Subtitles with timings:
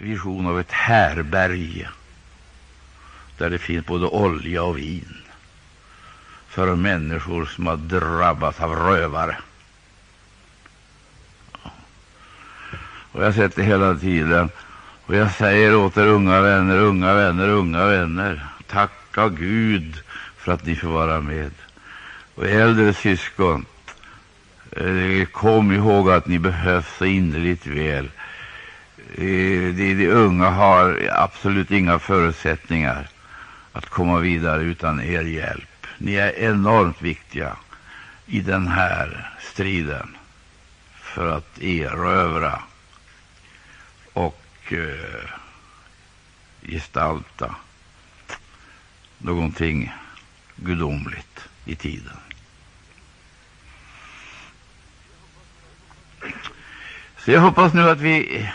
[0.00, 1.88] vision av ett härberge
[3.38, 5.16] där det finns både olja och vin
[6.48, 9.36] för människor som har drabbats av rövare.
[13.12, 14.50] Och jag sätter hela tiden
[15.06, 20.02] och jag säger åt er unga vänner, unga vänner, unga vänner, tacka Gud
[20.36, 21.50] för att ni får vara med.
[22.34, 23.66] Och äldre syskon,
[24.70, 28.10] eh, kom ihåg att ni behövs så innerligt väl.
[29.14, 33.08] Eh, de, de unga har absolut inga förutsättningar
[33.72, 35.86] att komma vidare utan er hjälp.
[35.98, 37.56] Ni är enormt viktiga
[38.26, 40.16] i den här striden
[40.94, 42.62] för att erövra
[44.12, 45.30] och eh,
[46.62, 47.54] gestalta
[49.18, 49.92] någonting
[50.56, 52.16] gudomligt i tiden.
[57.18, 58.48] Så jag hoppas nu att vi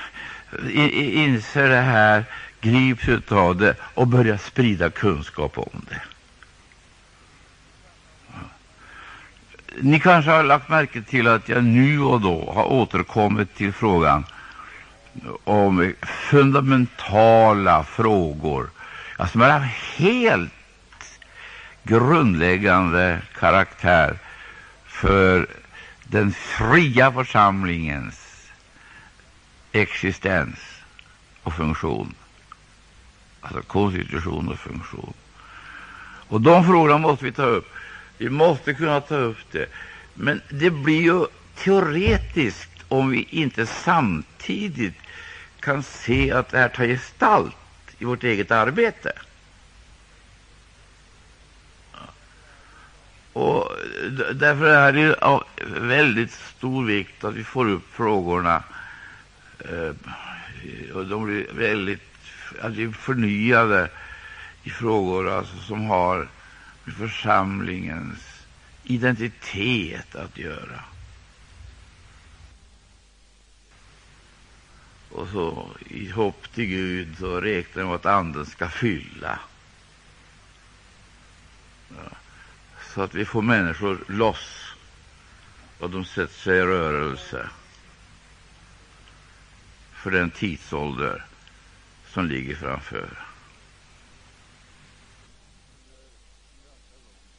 [0.74, 2.26] inser det här,
[2.62, 6.02] grips av det och börjar sprida kunskap om det.
[9.82, 14.26] Ni kanske har lagt märke till att jag nu och då har återkommit till frågan
[15.44, 18.70] om fundamentala frågor
[19.17, 19.62] ja, som är av
[19.98, 20.52] helt
[21.84, 24.17] grundläggande karaktär
[24.86, 25.48] för
[26.04, 28.23] den fria församlingens
[29.74, 30.60] existens
[31.44, 32.14] och funktion.
[33.42, 35.14] Alltså konstitution och funktion.
[36.28, 37.74] Och de frågorna måste vi ta upp.
[38.18, 39.66] Vi måste kunna ta upp det.
[40.14, 44.96] Men det blir ju teoretiskt om vi inte samtidigt
[45.60, 47.56] kan se att det här tar gestalt
[47.98, 49.12] i vårt eget arbete.
[53.34, 53.72] Och
[54.34, 58.64] därför är det av väldigt stor vikt att vi får upp frågorna
[59.64, 59.95] Eh,
[60.94, 62.02] och de blir väldigt
[62.97, 63.89] förnyade
[64.64, 66.28] i frågor alltså, som har
[66.83, 68.45] med församlingens
[68.83, 70.80] identitet att göra.
[75.10, 79.39] Och så i hopp till Gud så räknar med att Anden ska fylla.
[81.89, 82.17] Ja.
[82.93, 84.76] Så att vi får människor loss
[85.80, 87.49] och de sätter sig i rörelse
[90.03, 91.25] för den tidsålder
[92.08, 93.09] som ligger framför.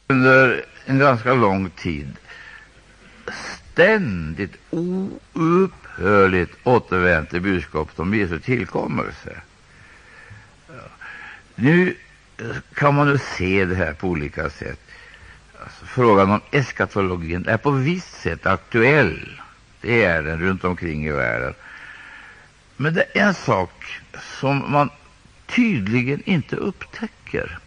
[0.07, 2.17] Under en ganska lång tid
[3.73, 9.41] ständigt oupphörligt återvänt till budskapet om Jesu tillkommelse.
[11.55, 11.97] Nu
[12.75, 14.81] kan man ju se det här på olika sätt.
[15.63, 19.41] Alltså, frågan om eskatologin är på visst sätt aktuell.
[19.81, 21.55] Det är den runt omkring i världen.
[22.77, 24.01] Men det är en sak
[24.41, 24.91] som man
[25.47, 27.59] tydligen inte upptäcker.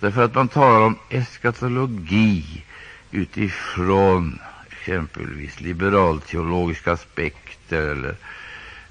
[0.00, 2.64] Därför att man talar om eskatologi
[3.10, 4.38] utifrån
[4.70, 7.82] exempelvis liberalteologiska aspekter.
[7.82, 8.16] Eller,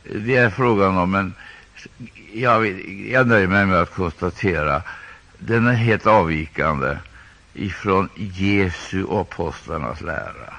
[0.04, 1.34] det är frågan om en...
[2.34, 4.82] Jag, jag nöjer mig med att konstatera
[5.40, 6.98] den är helt avvikande
[7.54, 10.54] ifrån Jesu och apostlarnas lära.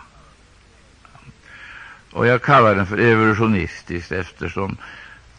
[2.16, 4.76] Och jag kallar den för evolutionistisk eftersom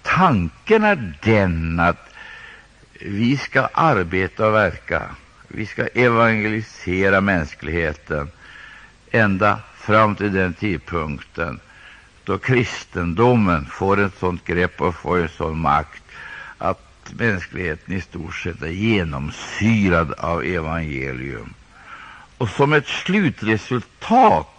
[0.01, 2.09] tanken är den att
[3.01, 5.03] vi ska arbeta och verka,
[5.47, 8.29] vi ska evangelisera mänskligheten
[9.11, 11.59] ända fram till den tidpunkten
[12.23, 16.03] då kristendomen får ett sådant grepp och får en sån makt
[16.57, 21.53] att mänskligheten i stort sett är genomsyrad av evangelium.
[22.37, 24.53] Och som ett slutresultat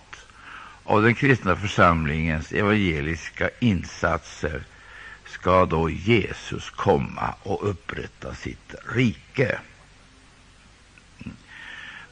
[0.89, 4.63] av den kristna församlingens evangeliska insatser
[5.27, 9.59] ska då Jesus komma och upprätta sitt rike.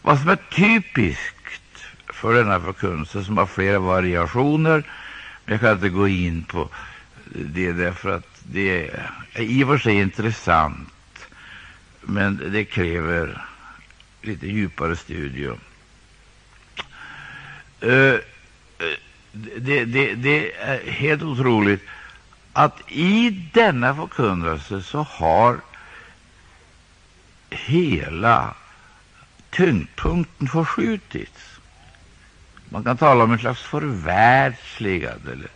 [0.02, 4.90] Vad som är typiskt för denna förkunnelse, som har flera variationer,
[5.44, 6.68] men jag kan inte gå in på
[7.30, 8.90] det därför att det
[9.34, 11.28] är i och för sig intressant,
[12.00, 13.44] men det kräver
[14.22, 15.58] lite djupare studium.
[17.80, 18.14] Eh,
[19.36, 21.82] det, det, det, är helt otroligt
[22.52, 25.60] att i denna förkunnelse så har
[27.50, 28.54] hela
[29.50, 31.58] tyngdpunkten förskjutits.
[32.68, 35.48] Man kan tala om en slags förvärldsligad eller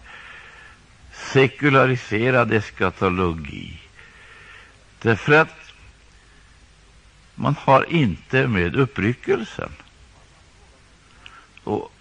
[1.12, 3.81] sekulariserad eskatologi.
[5.03, 5.56] Därför att
[7.35, 9.71] man har inte med uppryckelsen.
[11.65, 11.93] Och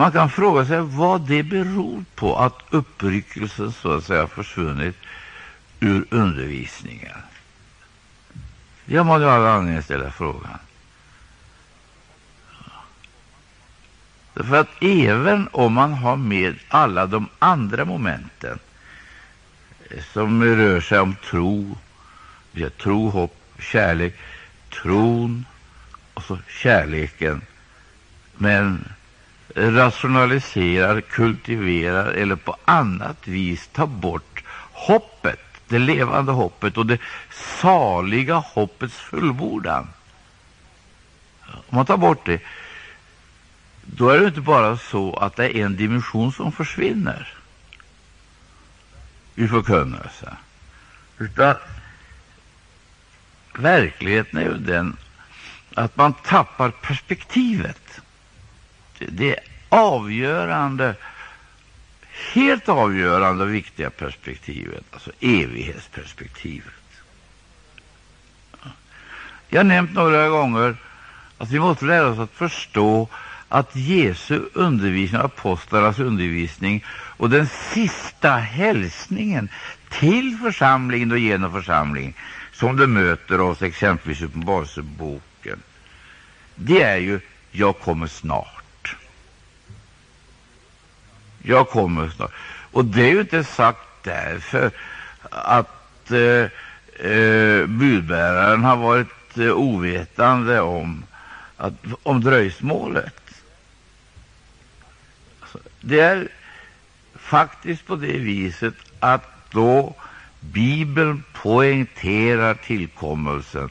[0.00, 4.96] man kan fråga sig vad det beror på att uppryckelsen så att säga försvunnit
[5.80, 7.18] ur undervisningen?
[8.84, 10.58] Jag man har all anledning att ställa frågan.
[14.34, 18.58] För att även om man har med alla de andra momenten
[19.90, 21.78] eh, som rör sig om tro,
[22.78, 24.16] tro, hopp, kärlek,
[24.70, 25.44] tron
[26.14, 27.40] och så kärleken,
[28.36, 28.84] men
[29.54, 36.98] rationaliserar, kultiverar eller på annat vis tar bort hoppet, det levande hoppet och det
[37.60, 39.88] saliga hoppets fullbordan.
[41.46, 42.40] Om man tar bort det,
[43.82, 47.34] då är det inte bara så att det är en dimension som försvinner
[49.34, 50.36] i förkunnelse,
[51.18, 51.54] utan
[53.54, 54.96] verkligheten är ju den
[55.74, 58.00] att man tappar perspektivet.
[59.08, 60.94] Det är avgörande,
[62.32, 66.74] helt avgörande och viktiga perspektivet, alltså evighetsperspektivet.
[69.48, 70.76] Jag har nämnt några gånger
[71.38, 73.08] att vi måste lära oss att förstå
[73.48, 79.48] att Jesu undervisning, apostlarnas undervisning och den sista hälsningen
[79.88, 82.14] till församlingen och genom församlingen
[82.52, 85.62] som det möter oss exempelvis i Uppenbarelseboken,
[86.54, 87.20] det är ju
[87.52, 88.59] ”Jag kommer snart”.
[91.42, 92.32] Jag kommer snart.
[92.72, 94.70] Och det är ju inte sagt därför
[95.30, 96.46] att eh,
[97.10, 101.04] eh, budbäraren har varit eh, ovetande om,
[101.56, 103.42] att, om dröjsmålet.
[105.40, 106.28] Alltså, det är
[107.14, 109.94] faktiskt på det viset att då
[110.40, 113.70] Bibeln poängterar tillkommelsen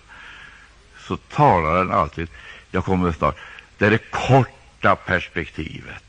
[1.07, 2.27] så talar den alltid
[2.72, 3.38] jag kommer snart.
[3.77, 6.04] Det är det korta perspektivet.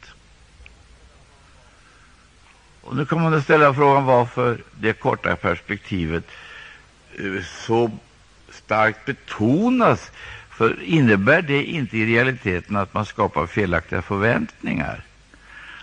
[2.91, 6.25] Och nu kan man ställa frågan varför det korta perspektivet
[7.19, 7.91] eh, så
[8.51, 10.11] starkt betonas.
[10.51, 15.03] För innebär det inte i realiteten att man skapar felaktiga förväntningar?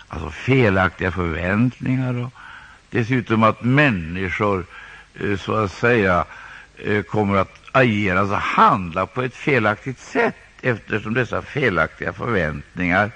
[0.08, 2.30] Alltså felaktiga förväntningar och
[2.90, 4.66] dessutom att människor
[5.20, 6.24] eh, så att säga
[6.76, 13.10] eh, kommer att agera, alltså handla på ett felaktigt sätt eftersom dessa felaktiga förväntningar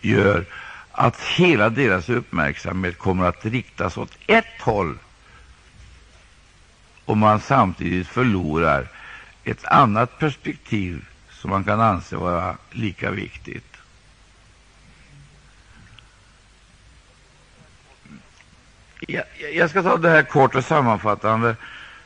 [0.00, 0.44] gör
[0.96, 4.98] att hela deras uppmärksamhet kommer att riktas åt ett håll
[7.04, 8.88] och man samtidigt förlorar
[9.44, 13.76] ett annat perspektiv som man kan anse vara lika viktigt.
[19.00, 21.56] Jag, jag ska ta det här kort och sammanfattande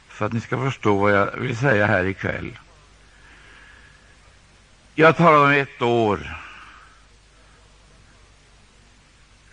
[0.09, 2.59] för att ni ska förstå vad jag vill säga här ikväll.
[4.95, 6.37] Jag talar om ett år,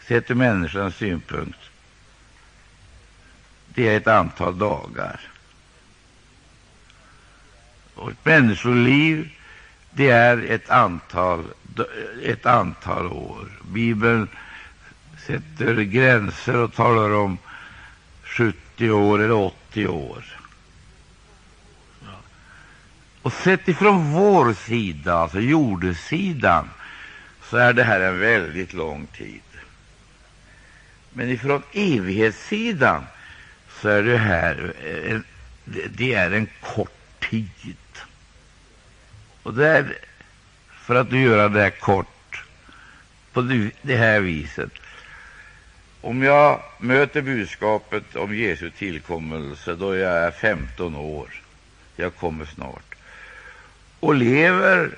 [0.07, 1.59] sett ur människans synpunkt.
[3.67, 5.19] Det är ett antal dagar.
[7.95, 9.29] Och ett människoliv,
[9.91, 11.45] det är ett antal,
[12.23, 13.47] ett antal år.
[13.61, 14.27] Bibeln
[15.27, 17.37] sätter gränser och talar om
[18.23, 20.23] 70 år eller 80 år.
[23.21, 26.69] Och sett ifrån vår sida, alltså jordesidan,
[27.43, 29.41] så är det här en väldigt lång tid.
[31.17, 33.03] Men ifrån evighetssidan
[33.81, 35.23] så är det här eh, en,
[35.89, 37.77] det är en kort tid.
[39.43, 39.97] Och där,
[40.71, 42.43] för att göra det här kort
[43.33, 43.41] på
[43.81, 44.71] det här viset.
[46.01, 51.41] Om jag möter budskapet om Jesu tillkommelse då jag är 15 år,
[51.95, 52.95] jag kommer snart,
[53.99, 54.89] och lever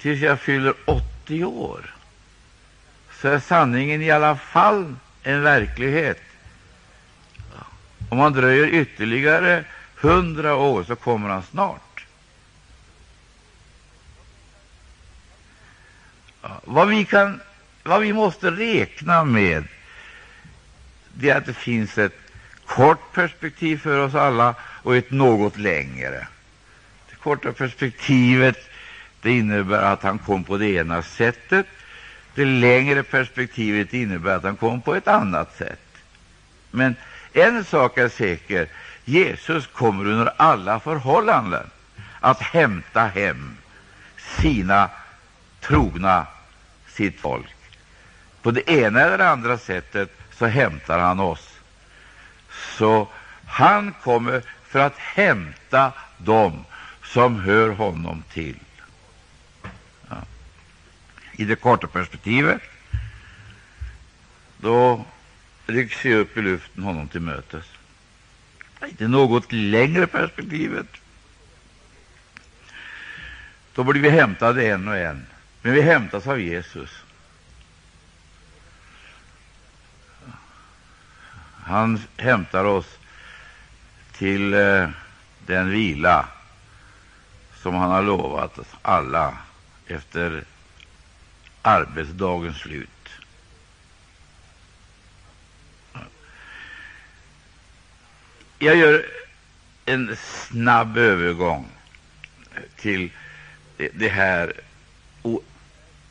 [0.00, 1.94] tills jag fyller 80 år,
[3.20, 6.20] så är sanningen i alla fall en verklighet.
[8.10, 12.04] Om han dröjer ytterligare hundra år, så kommer han snart.
[16.64, 17.40] Vad vi, kan,
[17.82, 19.64] vad vi måste räkna med
[21.14, 22.18] det är att det finns ett
[22.66, 26.26] kort perspektiv för oss alla och ett något längre.
[27.10, 28.70] Det korta perspektivet
[29.22, 31.66] det innebär att han kom på det ena sättet.
[32.38, 35.80] Det längre perspektivet innebär att han kom på ett annat sätt.
[36.70, 36.96] Men
[37.32, 38.68] en sak är säker.
[39.04, 41.70] Jesus kommer under alla förhållanden
[42.20, 43.56] att hämta hem
[44.40, 44.90] sina
[45.60, 46.26] trogna,
[46.88, 47.56] sitt folk.
[48.42, 51.58] På det ena eller andra sättet så hämtar han oss.
[52.78, 53.08] Så
[53.46, 56.64] han kommer för att hämta dem
[57.04, 58.58] som hör honom till.
[61.40, 62.62] I det korta perspektivet
[64.56, 65.04] då
[65.66, 67.64] rycks vi upp i luften honom till mötes.
[68.86, 70.86] I det något längre perspektivet,
[73.74, 75.26] då blir vi hämtade en och en.
[75.62, 76.90] Men vi hämtas av Jesus.
[81.64, 82.98] Han hämtar oss
[84.12, 84.88] till eh,
[85.46, 86.28] den vila
[87.62, 89.38] som han har lovat alla
[89.86, 90.44] efter
[91.62, 92.88] arbetsdagens slut.
[98.58, 99.06] Jag gör
[99.84, 101.66] en snabb övergång
[102.76, 103.10] till
[103.92, 104.52] det här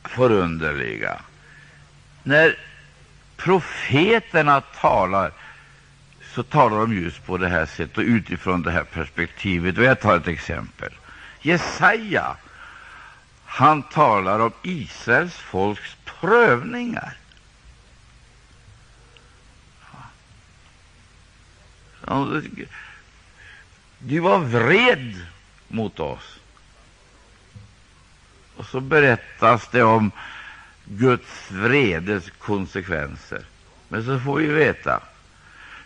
[0.03, 1.21] förunderliga.
[2.23, 2.57] När
[3.37, 5.31] profeterna talar,
[6.35, 9.77] så talar de just på det här sättet och utifrån det här perspektivet.
[9.77, 10.93] Och jag tar ett exempel.
[11.41, 12.37] Jesaja,
[13.47, 17.17] han talar om Israels folks prövningar.
[23.99, 25.25] Du var vred
[25.67, 26.39] mot oss.
[28.55, 30.11] Och så berättas det om
[30.85, 33.45] Guds vredes konsekvenser.
[33.87, 35.01] Men så får vi veta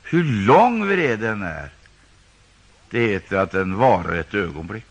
[0.03, 1.69] hur lång vreden är.
[2.89, 4.90] Det heter att den varar ett ögonblick.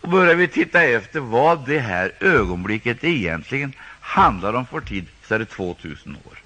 [0.00, 5.34] Och börjar vi titta efter vad det här ögonblicket egentligen handlar om för tid, så
[5.34, 6.38] är det 2000 år.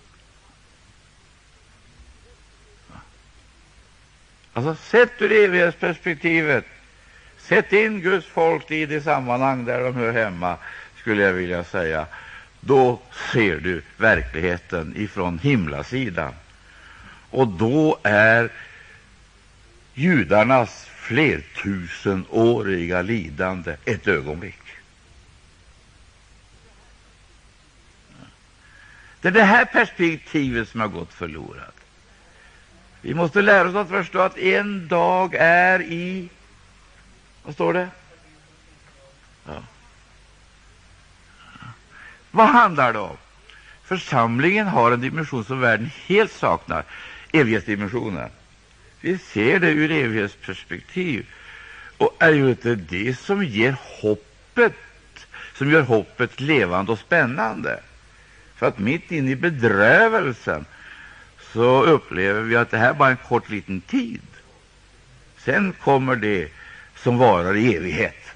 [4.52, 6.64] Alltså, sett ur evighetsperspektivet,
[7.38, 10.56] sätt in Guds folk i det sammanhang där de hör hemma,
[11.00, 12.06] skulle jag vilja säga.
[12.60, 13.00] Då
[13.32, 16.32] ser du verkligheten ifrån himlasidan.
[17.30, 18.50] Och då är
[19.94, 24.60] judarnas flertusenåriga lidande ett ögonblick.
[29.20, 31.74] Det är det här perspektivet som har gått förlorat.
[33.00, 36.28] Vi måste lära oss att förstå att en dag är i
[37.42, 37.88] Vad står det?
[39.46, 39.62] Ja.
[42.30, 43.16] Vad handlar det om?
[43.84, 46.84] Församlingen har en dimension som världen helt saknar,
[47.32, 48.30] evighetsdimensionen.
[49.04, 51.26] Vi ser det ur evighetsperspektiv.
[51.96, 54.74] Och är ju inte det som ger hoppet,
[55.54, 57.80] som gör hoppet levande och spännande.
[58.56, 60.64] För att mitt inne i bedrövelsen
[61.52, 64.26] så upplever vi att det här bara är en kort liten tid.
[65.38, 66.48] Sen kommer det
[66.96, 68.32] som varar i evighet.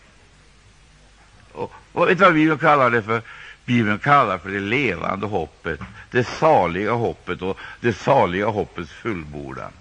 [1.53, 3.23] Och, och vet du vad Bibeln kallar det för?
[3.65, 9.73] Bibeln kallar för det levande hoppet, det saliga hoppet och det saliga hoppets fullbordan.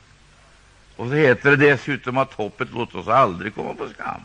[0.97, 4.21] Och så heter det dessutom att hoppet låt oss aldrig komma på skam.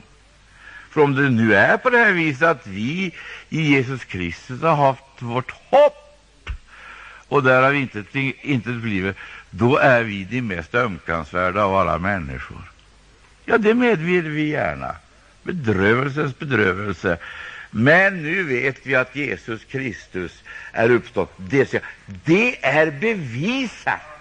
[0.91, 3.14] För om det nu är på det här viset att vi
[3.49, 6.50] i Jesus Kristus har haft vårt hopp
[7.29, 8.05] och där har vi inte,
[8.43, 9.17] inte blivit,
[9.50, 12.71] då är vi de mest ömkansvärda av alla människor.
[13.45, 14.95] Ja, det medger vi gärna.
[15.43, 17.19] Bedrövelsens bedrövelse.
[17.71, 21.33] Men nu vet vi att Jesus Kristus är uppstått.
[21.37, 21.83] Det,
[22.25, 24.12] det är bevisat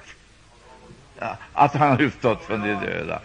[1.53, 3.19] att han har uppstått från de döda.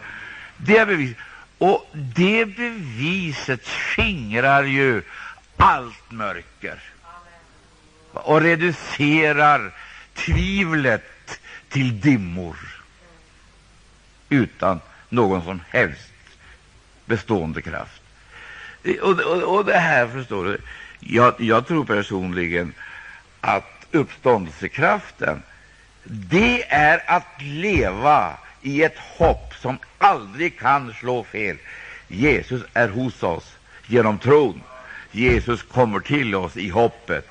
[0.56, 1.14] Det är.
[1.58, 5.02] Och det beviset skingrar ju
[5.56, 6.82] allt mörker
[8.12, 9.72] och reducerar
[10.14, 12.56] tvivlet till dimmor
[14.28, 16.12] utan någon som helst
[17.06, 18.02] bestående kraft.
[19.02, 20.58] Och, och, och det här förstår du,
[21.00, 22.72] jag, jag tror personligen
[23.40, 25.42] att uppståndelsekraften
[26.08, 31.56] det är att leva i ett hopp som aldrig kan slå fel.
[32.08, 34.62] Jesus är hos oss genom tron.
[35.10, 37.28] Jesus kommer till oss i hoppet.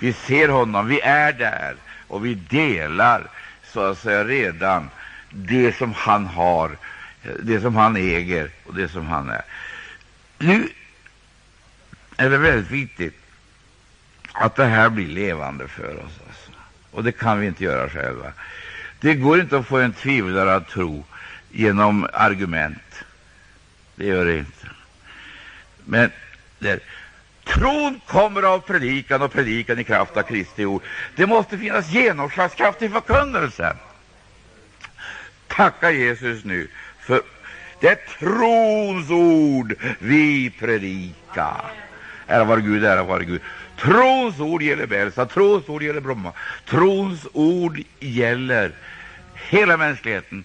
[0.00, 1.76] Vi ser honom, vi är där
[2.08, 3.30] och vi delar
[3.64, 4.90] så att säga redan
[5.30, 6.76] det som han har,
[7.42, 9.42] det som han äger och det som han är.
[10.38, 10.68] Nu
[12.16, 13.14] är det väldigt viktigt
[14.32, 16.12] att det här blir levande för oss.
[16.98, 18.32] Och det kan vi inte göra själva.
[19.00, 21.04] Det går inte att få en tvivlare att tro
[21.50, 23.04] genom argument.
[23.94, 24.66] Det gör det inte.
[25.84, 26.10] Men
[26.58, 26.80] där.
[27.44, 30.82] Tron kommer av predikan och predikan i kraft av Kristi ord.
[31.16, 33.76] Det måste finnas genomslagskraft i förkunnelsen.
[35.46, 36.68] Tacka Jesus nu
[37.00, 37.22] för
[37.80, 41.64] det är trons ord vi predikar.
[42.26, 43.40] Ära vare Gud, ära vare Gud.
[43.78, 46.32] Trons ord gäller Belsa, trons ord gäller Bromma,
[46.64, 48.72] trons ord gäller
[49.34, 50.44] hela mänskligheten.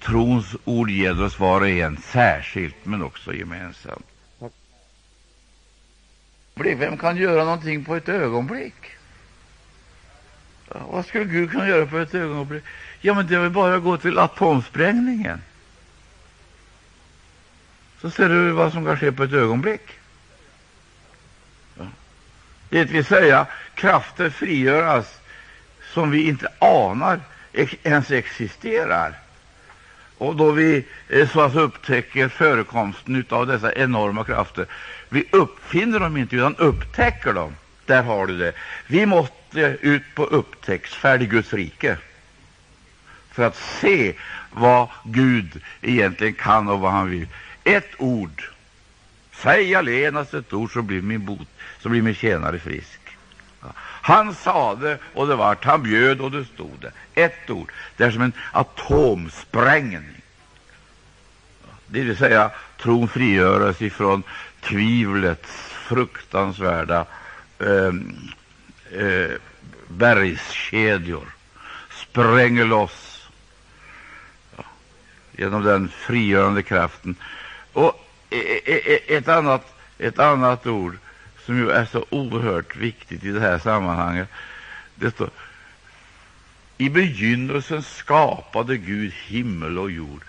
[0.00, 4.06] Trons ord gäller oss var och en särskilt, men också gemensamt.
[6.54, 8.74] Vem kan göra någonting på ett ögonblick?
[10.68, 12.64] Vad skulle Gud kunna göra på ett ögonblick?
[13.00, 15.42] Ja, men det är väl bara att gå till atomsprängningen.
[18.00, 19.82] Så ser du vad som kan ske på ett ögonblick.
[22.76, 25.20] Det vill säga, krafter frigöras
[25.92, 27.20] som vi inte anar
[27.82, 29.14] ens existerar.
[30.18, 34.66] Och då vi eh, så att upptäcker förekomsten av dessa enorma krafter,
[35.08, 37.56] vi uppfinner dem inte, utan upptäcker dem.
[37.86, 38.52] Där har du det.
[38.86, 41.96] Vi måste ut på upptäcktsfärd i Guds rike
[43.32, 44.14] för att se
[44.52, 47.28] vad Gud egentligen kan och vad han vill.
[47.64, 48.42] Ett ord,
[49.36, 51.48] säg allenast ett ord, så blir min, bot,
[51.82, 53.00] så blir min tjänare frisk.
[54.06, 57.22] Han sade och det vart, han bjöd och det stod det.
[57.22, 57.72] Ett ord.
[57.96, 60.22] Det är som en atomsprängning.
[61.86, 64.22] Det vill säga, tron frigöras ifrån
[64.60, 67.06] tvivlets fruktansvärda
[67.58, 67.92] eh,
[69.02, 69.30] eh,
[69.88, 71.26] bergskedjor,
[71.90, 73.28] spränger loss
[74.56, 74.64] ja,
[75.32, 77.16] genom den frigörande kraften.
[77.72, 80.98] Och E, e, e, ett annat, ett annat ord
[81.44, 84.28] som ju är så oerhört viktigt i det här sammanhanget.
[84.94, 85.30] Det står
[86.78, 90.22] i begynnelsen skapade Gud himmel och jord.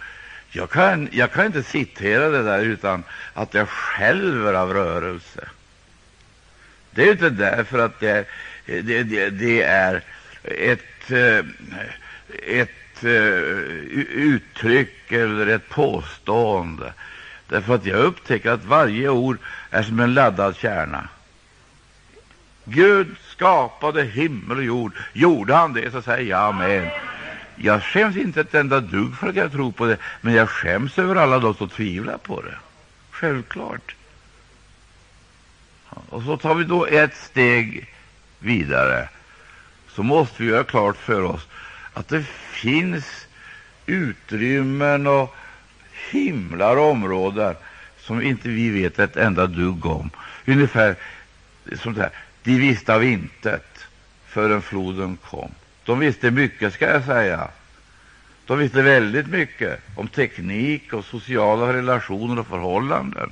[0.50, 5.50] Jag kan, jag kan inte citera det där utan att jag själv är av rörelse.
[6.92, 8.25] Det är inte därför att det är,
[8.82, 10.04] det, det, det är
[10.44, 11.46] ett, eh,
[12.48, 13.12] ett eh,
[14.13, 16.94] uttryck eller ett påstående.
[17.48, 19.38] Därför att jag upptäcker att varje ord
[19.70, 21.08] är som en laddad kärna.
[22.66, 24.92] Gud skapade himmel och jord.
[25.13, 26.89] Gjorde han det, så säger jag amen.
[27.56, 31.00] Jag skäms inte ett enda dugg för att jag tror på det, men jag skäms
[31.00, 32.56] över alla de som tvivlar på det.
[33.12, 33.96] Självklart.
[35.89, 37.94] Och så tar vi då ett steg
[38.39, 39.10] vidare.
[39.89, 41.48] Så måste vi göra klart för oss
[41.94, 43.27] att det finns
[43.86, 45.36] utrymmen och
[46.12, 47.56] himlar och områden
[48.00, 50.10] som inte vi vet ett enda dugg om.
[50.46, 50.96] Ungefär
[51.76, 52.12] som det här.
[52.43, 53.88] De visste av intet
[54.28, 55.52] förrän floden kom.
[55.86, 57.48] De visste mycket, ska jag säga.
[58.46, 63.32] De visste väldigt mycket om teknik och sociala relationer och förhållanden,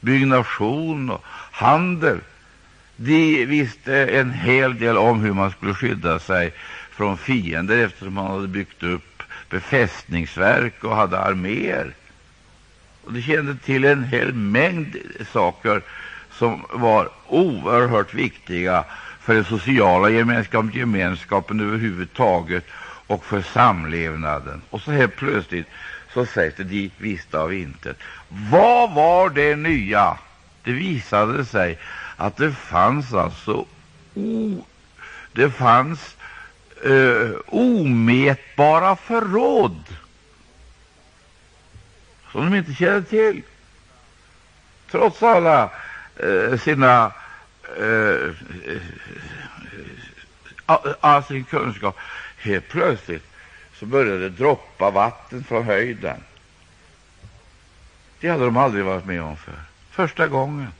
[0.00, 2.18] byggnation och handel.
[2.96, 6.52] De visste en hel del om hur man skulle skydda sig
[6.90, 11.94] från fiender eftersom man hade byggt upp befästningsverk och hade arméer.
[13.08, 14.96] Och de kände till en hel mängd
[15.32, 15.82] saker
[16.32, 18.84] som var oerhört viktiga
[19.20, 22.64] för den sociala gemenskapen, gemenskapen överhuvudtaget
[23.06, 24.62] och för samlevnaden.
[24.70, 25.66] Och så helt plötsligt
[26.14, 27.96] så sägs det de visste av intet.
[28.28, 30.18] Vad var det nya?
[30.64, 31.78] Det visade sig
[32.16, 33.64] att det fanns alltså
[34.14, 34.64] o,
[35.32, 36.16] det fanns
[36.84, 39.84] eh, omätbara förråd
[42.32, 43.42] som de inte kände till.
[44.90, 45.70] Trots alla
[46.16, 47.12] eh, sina
[47.76, 48.82] eh, eh,
[50.66, 51.96] eh all sin kunskap.
[52.38, 53.24] Helt plötsligt
[53.74, 56.20] så började det droppa vatten från höjden.
[58.20, 59.54] Det hade de aldrig varit med om för.
[59.90, 60.72] Första gången.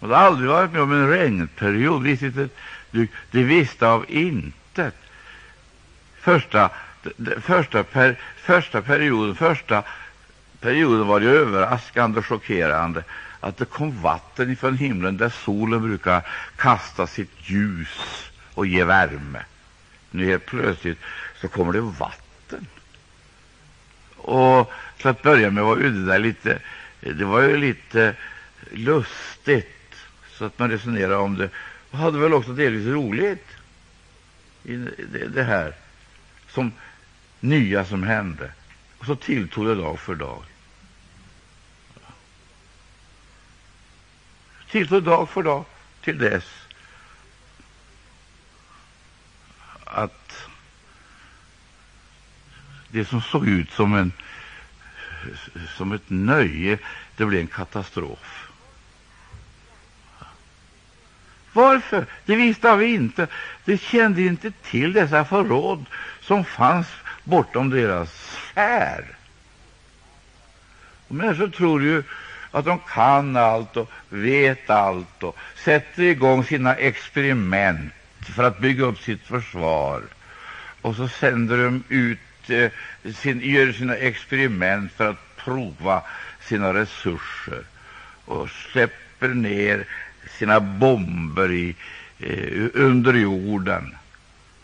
[0.00, 2.04] De hade aldrig varit med om en regnperiod.
[2.90, 4.94] De, de visste av intet.
[6.20, 6.70] Första,
[7.40, 9.82] första, per, första perioden, första
[10.60, 13.04] perioden var det överraskande och chockerande
[13.40, 19.44] att det kom vatten ifrån himlen där solen brukar kasta sitt ljus och ge värme.
[20.10, 20.98] Nu helt plötsligt
[21.40, 22.66] så kommer det vatten.
[24.16, 26.58] Och till att börja med var ju det där lite,
[27.00, 28.14] det var ju lite
[28.70, 29.94] lustigt,
[30.32, 31.50] så att man resonerade om det
[31.90, 33.46] och hade väl också delvis roligt
[34.64, 34.76] i
[35.12, 35.74] det, det här
[36.48, 36.72] som
[37.40, 38.52] nya som hände.
[38.98, 40.42] Och så tilltog det dag för dag.
[44.70, 45.64] Tilltog dag för dag
[46.00, 46.44] till dess
[49.84, 50.48] att
[52.88, 54.12] det som såg ut som, en,
[55.76, 56.78] som ett nöje,
[57.16, 58.48] det blev en katastrof.
[61.52, 62.06] Varför?
[62.24, 63.26] Det visste vi inte.
[63.64, 65.84] Det kände inte till dessa förråd
[66.20, 66.86] som fanns
[67.28, 69.04] bortom deras sfär.
[71.08, 72.02] Och människor tror ju
[72.50, 77.92] att de kan allt och vet allt och sätter igång sina experiment
[78.36, 80.02] för att bygga upp sitt försvar.
[80.82, 82.70] Och så sänder de ut eh,
[83.14, 86.02] sin, gör sina experiment för att prova
[86.40, 87.62] sina resurser
[88.24, 89.86] och släpper ner
[90.38, 91.74] sina bomber i,
[92.18, 93.94] eh, under jorden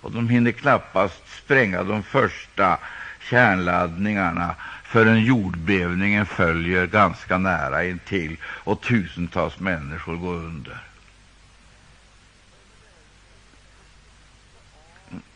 [0.05, 2.79] och de hinner knappast spränga de första
[3.21, 10.79] kärnladdningarna förrän jordbävningen följer ganska nära intill och tusentals människor går under.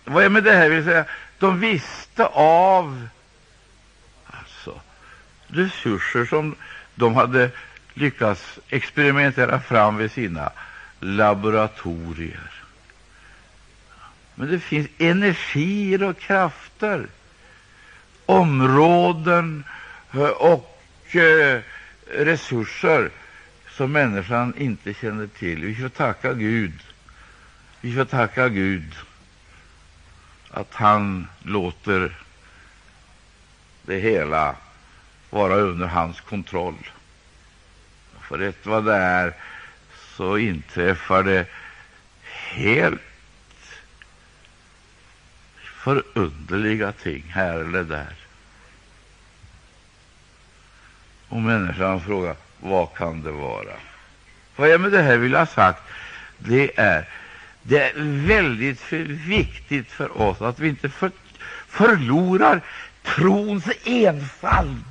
[0.05, 0.69] Vad är med det här?
[0.69, 1.05] Vill säga,
[1.39, 3.09] de visste av
[4.27, 4.81] alltså,
[5.47, 6.55] resurser som
[6.95, 7.51] de hade
[7.95, 10.51] lyckats experimentera fram vid sina
[11.01, 12.58] laboratorier.
[14.39, 17.07] Men det finns energier och krafter,
[18.27, 19.65] områden
[20.13, 21.61] eh, och eh,
[22.07, 23.11] resurser
[23.71, 25.65] som människan inte känner till.
[25.65, 26.73] Vi får tacka Gud.
[27.81, 28.95] Vi får tacka Gud
[30.51, 32.19] att han låter
[33.83, 34.57] det hela
[35.31, 36.91] vara under hans kontroll.
[38.21, 39.35] För rätt vad det är
[40.17, 41.47] så inträffar det
[42.51, 43.08] helt
[45.89, 48.15] förunderliga ting här eller där.
[51.29, 53.77] Och människan frågar vad kan det vara?
[54.57, 55.83] Vad jag med det här vill ha sagt,
[56.39, 57.09] det är
[57.63, 57.93] det är
[58.27, 58.99] väldigt för
[59.29, 61.11] viktigt för oss att vi inte för,
[61.69, 62.61] förlorar
[63.03, 64.85] trons enfald,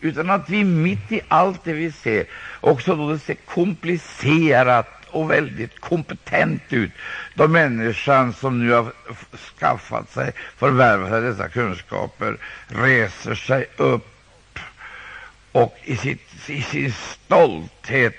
[0.00, 2.24] utan att vi mitt i allt det vi ser,
[2.60, 6.90] också då det ser komplicerat och väldigt kompetent ut,
[7.34, 8.92] då människan som nu har
[9.58, 14.08] skaffat sig, förvärvat sig dessa kunskaper, reser sig upp
[15.52, 18.14] och i, sitt, i sin stolthet,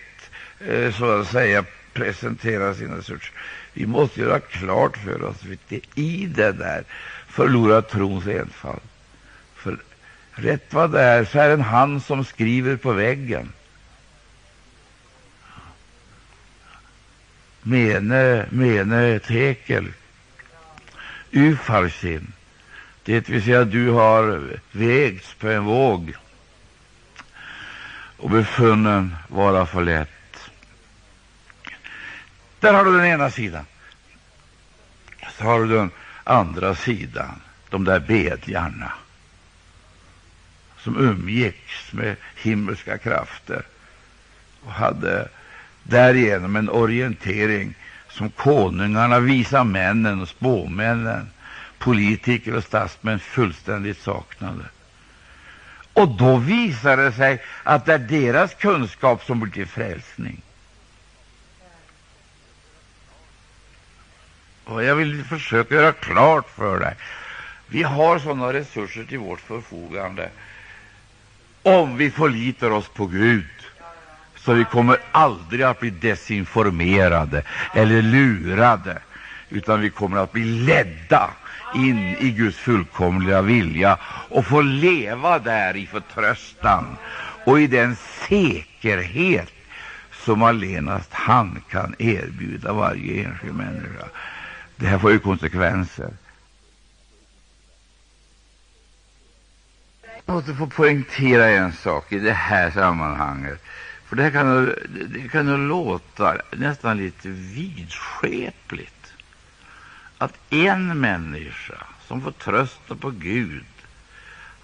[0.59, 3.31] eh, så att säga, presenterar sina resurser.
[3.73, 6.83] Vi måste göra klart för oss att vi i det där
[7.27, 8.81] förlorar trons enfald.
[9.55, 9.77] För
[10.31, 13.53] rätt vad det är så är det en hand som skriver på väggen.
[17.67, 19.93] Mene, mene tekel,
[21.31, 22.33] ufarsin.
[23.03, 26.15] Det vill säga, du har vägts på en våg
[28.17, 30.49] och befunnen vara för lätt.
[32.59, 33.65] Där har du den ena sidan.
[35.37, 35.91] Så har du den
[36.23, 38.93] andra sidan, de där bedjarna
[40.77, 43.65] som umgicks med himmelska krafter
[44.63, 45.29] och hade
[45.89, 47.73] därigenom en orientering
[48.09, 51.29] som konungarna, visa männen och spåmännen,
[51.77, 54.63] politiker och statsmän fullständigt saknade.
[55.93, 60.41] Och då visar det sig att det är deras kunskap som blir till frälsning.
[64.63, 66.95] Och jag vill försöka göra klart för dig
[67.67, 70.29] vi har sådana resurser till vårt förfogande
[71.63, 73.45] om vi förlitar oss på Gud.
[74.47, 77.43] Så vi kommer aldrig att bli desinformerade
[77.75, 79.01] eller lurade,
[79.49, 81.29] utan vi kommer att bli ledda
[81.75, 83.97] in i Guds fullkomliga vilja
[84.29, 86.97] och få leva där i förtröstan
[87.45, 87.95] och i den
[88.29, 89.53] säkerhet
[90.11, 94.05] som allenast han kan erbjuda varje enskild människa.
[94.75, 96.09] Det här får ju konsekvenser.
[100.25, 103.63] Jag måste få poängtera en sak i det här sammanhanget.
[104.07, 104.65] För det, här kan,
[105.09, 109.13] det kan ju låta nästan lite vidskepligt
[110.17, 113.65] att en människa som får trösta på Gud,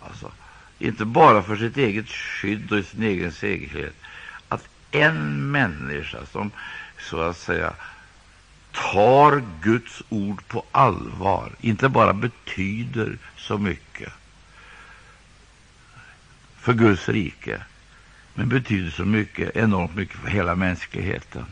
[0.01, 0.31] alltså
[0.79, 3.95] inte bara för sitt eget skydd och sin egen säkerhet,
[4.47, 6.51] att en människa som
[6.99, 7.73] så att säga
[8.71, 14.13] tar Guds ord på allvar, inte bara betyder så mycket
[16.59, 17.61] för Guds rike,
[18.33, 21.45] men betyder så mycket, enormt mycket för hela mänskligheten.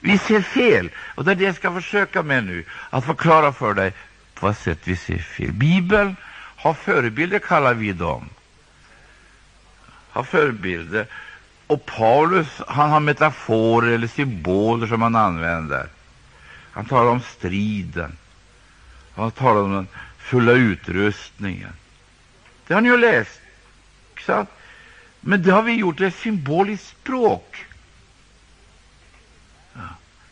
[0.00, 3.74] Vi ser fel, och det är det jag ska försöka med nu, att förklara för
[3.74, 3.92] dig
[4.34, 5.52] på vad sätt vi ser fel.
[5.52, 6.16] Bibeln
[6.56, 8.28] har förebilder, kallar vi dem.
[10.10, 11.06] Har förebilder.
[11.66, 15.88] Och Paulus han har metaforer eller symboler som han använder.
[16.72, 18.16] Han talar om striden.
[19.14, 21.72] Han talar om den fulla utrustningen.
[22.66, 23.39] Det har ni ju läst.
[24.26, 24.50] Sant?
[25.20, 27.64] Men det har vi gjort till ett symboliskt språk.
[29.74, 29.80] Ja.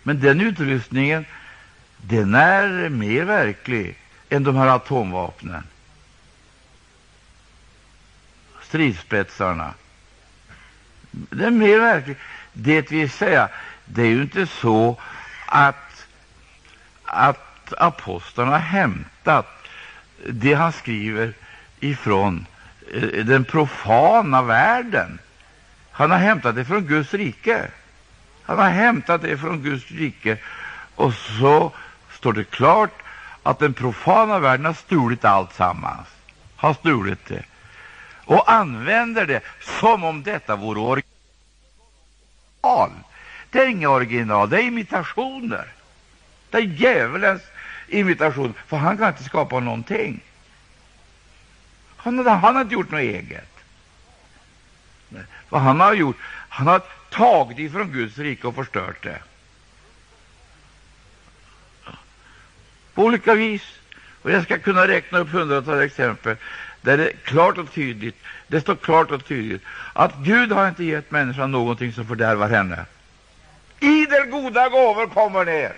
[0.02, 1.24] Men den utrustningen
[1.96, 3.96] den är mer verklig
[4.28, 5.62] än de här atomvapnen,
[8.62, 9.74] stridsspetsarna.
[11.10, 12.18] Det är mer verkligt.
[12.52, 13.48] Det vill säga,
[13.84, 14.96] det är ju inte så
[15.46, 16.06] att,
[17.04, 19.68] att apostlarna har hämtat
[20.26, 21.32] det han skriver
[21.80, 22.46] ifrån
[23.24, 25.18] den profana världen.
[25.90, 27.70] Han har hämtat det från Guds rike.
[28.42, 30.38] Han har hämtat det från Guds rike
[30.94, 31.72] Och så
[32.10, 33.02] står det klart
[33.42, 36.08] att den profana världen har stulit allt sammans,
[36.56, 37.42] har stulit det
[38.24, 41.04] och använder det som om detta vore original.
[43.50, 45.72] Det är inget original, det är imitationer.
[46.50, 47.42] Det är djävulens
[47.88, 50.20] imitation, för han kan inte skapa någonting.
[51.98, 53.58] Han, han har inte gjort något eget.
[55.48, 56.16] Vad han har gjort,
[56.48, 59.18] han har tagit ifrån Guds rike och förstört det.
[62.94, 63.62] På olika vis.
[64.22, 66.36] Och jag ska kunna räkna upp hundratals exempel
[66.80, 71.10] där det klart och tydligt, det står klart och tydligt att Gud har inte gett
[71.10, 72.84] människan någonting som fördärvar henne.
[73.80, 75.72] Idel goda gåvor kommer ner.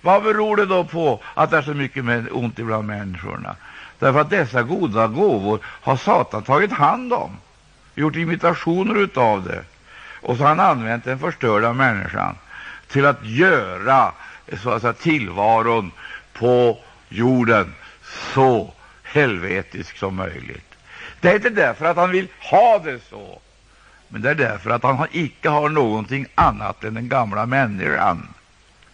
[0.00, 3.56] Vad beror det då på att det är så mycket ont ibland människorna?
[4.00, 7.36] Därför att dessa goda gåvor har Satan tagit hand om,
[7.94, 9.64] gjort imitationer av det.
[10.22, 12.36] Och så har han använt den förstörda människan
[12.88, 14.12] till att göra
[14.62, 15.92] så att säga, tillvaron
[16.32, 17.74] på jorden
[18.34, 20.74] så helvetisk som möjligt.
[21.20, 23.40] Det är inte därför att han vill ha det så,
[24.08, 28.28] men det är därför att han icke har någonting annat än den gamla människan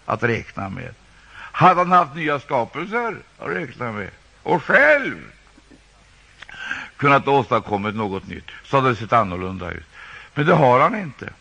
[0.06, 0.94] att räkna med.
[1.36, 4.10] Hade han haft nya skapelser att räkna med
[4.46, 5.30] och själv
[6.96, 9.86] kunnat åstadkomma något nytt, så hade det sett annorlunda ut.
[10.34, 11.32] Men det har han inte.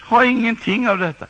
[0.00, 1.26] Har ingenting av detta.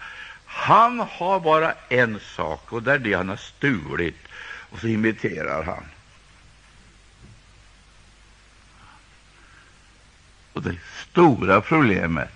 [0.47, 4.29] Han har bara en sak, och det är det han har stulit,
[4.71, 5.85] och så imiterar han.
[10.53, 10.77] Och det
[11.11, 12.35] stora problemet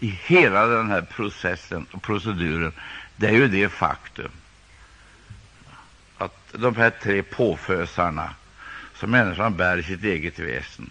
[0.00, 2.72] i hela den här processen och proceduren,
[3.16, 4.30] det är ju det faktum
[6.18, 8.34] att de här tre påfösarna
[8.94, 10.90] som människan bär i sitt eget väsen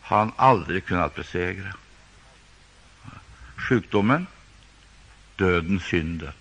[0.00, 1.74] har han aldrig kunnat besegra.
[3.56, 4.26] Sjukdomen,
[5.36, 6.32] döden, synden.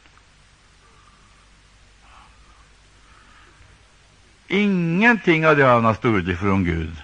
[4.48, 7.02] Ingenting av det han har stulit ifrån Gud.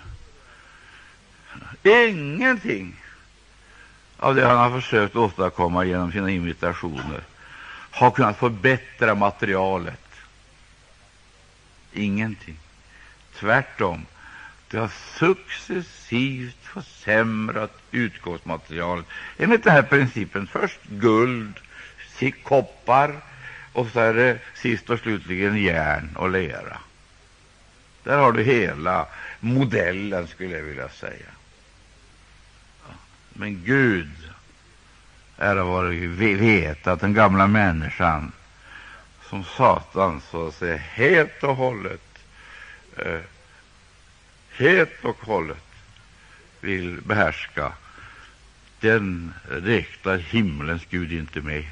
[1.83, 2.95] Ingenting
[4.17, 7.23] av det han har försökt åstadkomma genom sina imitationer
[7.97, 10.01] har kunnat förbättra materialet.
[11.93, 12.57] Ingenting.
[13.35, 14.05] Tvärtom.
[14.67, 19.05] Det har successivt försämrat utgångsmaterialet
[19.37, 20.47] enligt den här principen.
[20.47, 21.53] Först guld,
[22.43, 23.15] koppar
[23.73, 26.77] och så är det sist och slutligen järn och lera.
[28.03, 29.07] Där har du hela
[29.39, 31.29] modellen, skulle jag vilja säga.
[33.33, 34.29] Men Gud,
[35.37, 38.31] ära vare vet att den gamla människan,
[39.29, 42.19] som Satan så att säga helt och hållet,
[42.97, 43.19] eh,
[44.57, 45.63] helt och hållet
[46.61, 47.71] vill behärska,
[48.79, 51.65] den räknar himlens Gud inte med,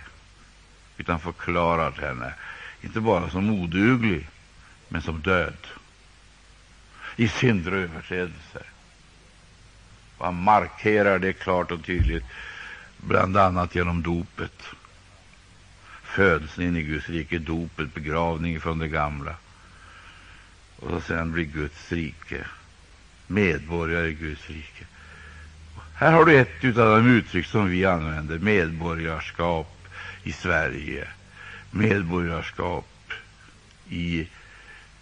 [0.97, 2.34] utan förklarar henne.
[2.82, 4.28] Inte bara som oduglig,
[4.88, 5.67] men som död.
[7.15, 8.63] I synder och överträdelser.
[10.19, 12.25] Han markerar det klart och tydligt,
[13.08, 14.63] bland annat genom dopet.
[16.04, 19.36] Födelsen in i Guds rike, dopet, begravning från det gamla.
[20.80, 22.46] Och sen blir Guds rike
[23.28, 24.86] medborgare i Guds rike.
[25.96, 29.88] Här har du ett av de uttryck som vi använder, medborgarskap
[30.24, 31.08] i Sverige,
[31.72, 33.13] medborgarskap
[33.89, 34.28] i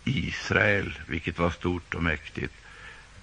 [0.04, 2.54] Israel, vilket var stort och mäktigt,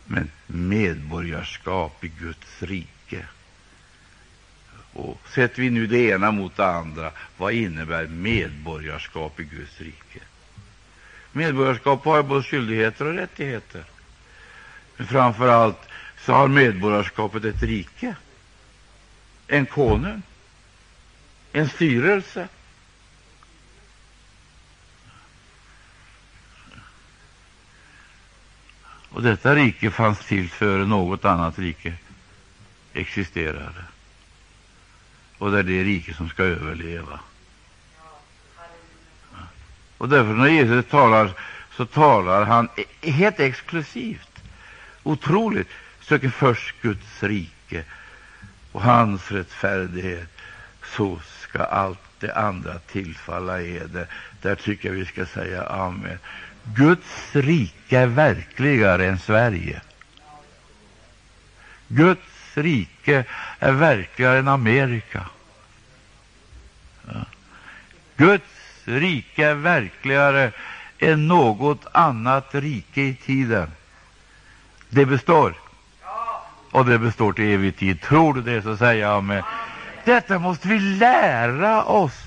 [0.07, 3.27] men medborgarskap i Guds rike.
[4.92, 10.20] Och sätter vi nu det ena mot det andra, vad innebär medborgarskap i Guds rike?
[11.33, 13.85] Medborgarskap har både skyldigheter och rättigheter.
[14.96, 18.14] Men framför allt så har medborgarskapet ett rike,
[19.46, 20.22] en konung,
[21.53, 22.48] en styrelse.
[29.09, 31.94] Och detta rike fanns till före något annat rike
[32.92, 33.85] existerade.
[35.40, 37.20] Och det är det rike som ska överleva.
[39.98, 41.31] Och därför när Jesus talar,
[41.76, 44.42] så talar han e- helt exklusivt,
[45.03, 45.68] otroligt,
[46.00, 47.85] söker först Guds rike
[48.72, 50.29] och hans rättfärdighet,
[50.96, 54.07] så ska allt det andra tillfalla eder.
[54.42, 56.18] Där tycker jag vi ska säga amen.
[56.64, 59.81] Guds rike är verkligare än Sverige.
[61.88, 62.99] Guds rike
[63.59, 65.27] är verkligare än Amerika.
[67.07, 67.25] Ja.
[68.16, 68.44] Guds
[68.85, 70.53] rike är verkligare
[70.99, 73.70] än något annat rike i tiden.
[74.88, 75.55] Det består.
[76.70, 78.01] och det består till evig tid.
[78.01, 79.44] Tror du det, så säger jag med.
[80.05, 82.23] Detta måste vi lära oss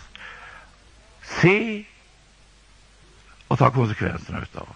[1.24, 1.84] se
[3.48, 4.68] och ta konsekvenserna utav.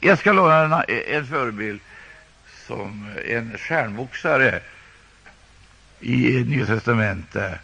[0.00, 1.80] Jag ska låna en, en förebild
[2.68, 4.60] som en stjärnboxare
[6.00, 7.60] i Nya testamentet.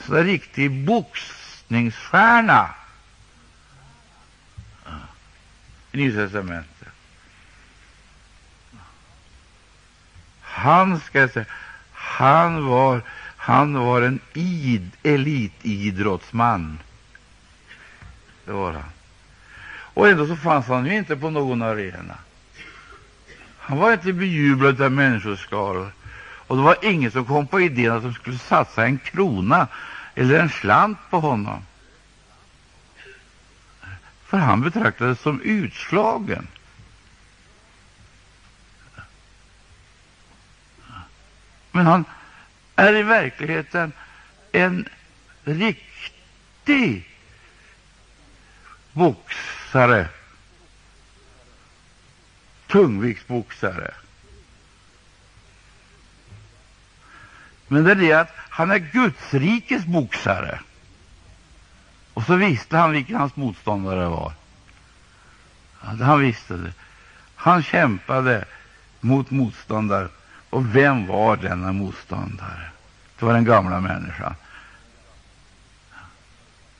[0.00, 2.74] Så en riktig boxningsstjärna
[5.92, 6.88] i Nya testamentet.
[10.40, 11.46] Han, ska säga,
[11.92, 13.02] han, var,
[13.36, 16.78] han var en id, elitidrottsman.
[18.44, 18.90] Det var han.
[19.68, 22.18] Och ändå så fanns han ju inte på någon arena.
[23.66, 25.90] Han var inte bejublad av människoskaror.
[26.46, 29.68] Och det var ingen som kom på idén att de skulle satsa en krona
[30.14, 31.62] eller en slant på honom.
[34.24, 36.46] För han betraktades som utslagen.
[41.72, 42.04] Men han
[42.76, 43.92] är i verkligheten
[44.52, 44.88] en
[45.44, 47.08] riktig
[48.92, 50.08] boxare,
[52.66, 53.94] tungviktsboxare.
[57.68, 60.60] Men det är det att han är Gudsrikes boxare.
[62.14, 64.32] Och så visste han vilken hans motståndare var.
[65.80, 66.72] Han visste det.
[67.34, 68.44] Han kämpade
[69.00, 70.08] mot motståndare.
[70.50, 72.70] Och vem var denna motståndare?
[73.18, 74.34] Det var den gamla människan.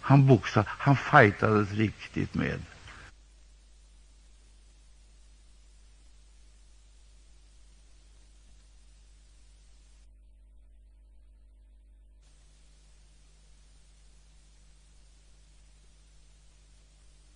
[0.01, 2.61] Han boxade, han fightades riktigt med.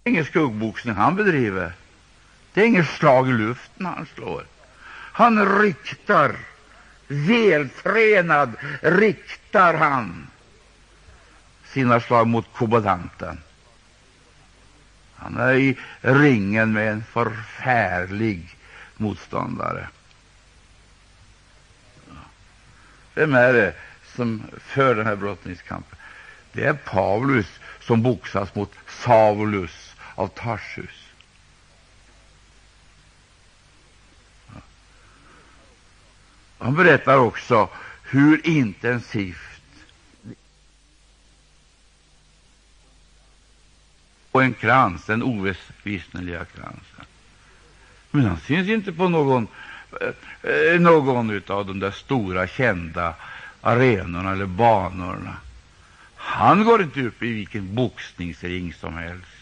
[0.03, 1.73] Det är ingen skuggboxning han bedriver.
[2.53, 4.47] Det är inget slag i luften han slår.
[5.13, 6.37] Han riktar,
[7.09, 10.27] vältränad riktar han
[11.65, 13.39] sina slag mot kobodanten.
[15.17, 18.57] Han är i ringen med en förfärlig
[18.97, 19.89] motståndare.
[23.15, 23.75] Vem är det
[24.17, 25.99] som för den här brottningskampen?
[26.53, 27.47] Det är Paulus
[27.81, 29.90] som boxas mot Saulus
[30.21, 31.07] av Tarsus.
[36.59, 37.69] Han berättar också
[38.03, 39.37] hur intensivt
[44.31, 47.05] och en krans, den ovissneliga kransen.
[48.11, 49.49] Men han syns inte på någon,
[50.01, 53.15] eh, eh, någon av de där stora kända
[53.61, 55.37] arenorna eller banorna.
[56.15, 59.40] Han går inte upp i vilken boxningsring som helst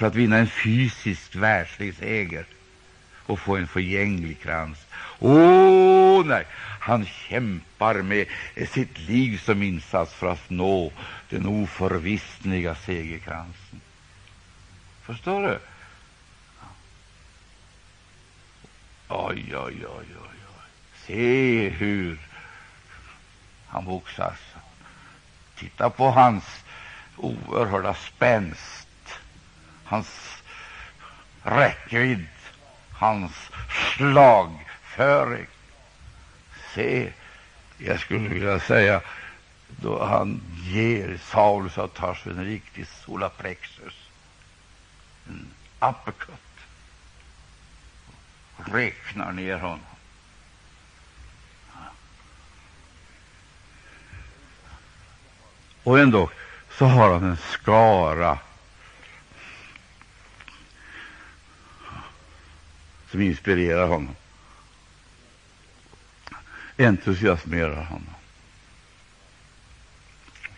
[0.00, 2.44] för att vinna en fysisk världslig seger
[3.26, 4.78] och få en förgänglig krans.
[5.18, 6.46] Åh, oh, nej!
[6.80, 8.26] Han kämpar med
[8.70, 10.92] sitt liv som insats för att nå
[11.28, 13.80] den oförvissliga segerkransen.
[15.02, 15.58] Förstår du?
[19.08, 20.68] Oj, oj, oj, oj, oj.
[21.06, 22.18] Se hur
[23.66, 24.38] han boxas.
[25.56, 26.44] Titta på hans
[27.16, 28.79] oerhörda spänst,
[29.90, 30.42] hans
[31.42, 32.26] räckvidd,
[32.92, 33.32] hans
[33.96, 35.46] slagföring.
[36.74, 37.12] Se,
[37.78, 39.00] jag skulle vilja säga,
[39.68, 43.94] då han ger Saulus av Tarsus en riktig solaplexus,
[45.28, 45.48] en
[45.80, 46.34] uppercut.
[48.56, 49.80] Räknar ner honom.
[55.82, 56.30] Och ändå
[56.78, 58.38] så har han en skara
[63.10, 64.16] som inspirerar honom,
[66.78, 68.14] entusiasmerar honom.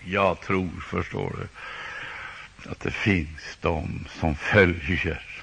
[0.04, 1.48] Jag tror, förstår du,
[2.70, 5.42] att det finns de som följer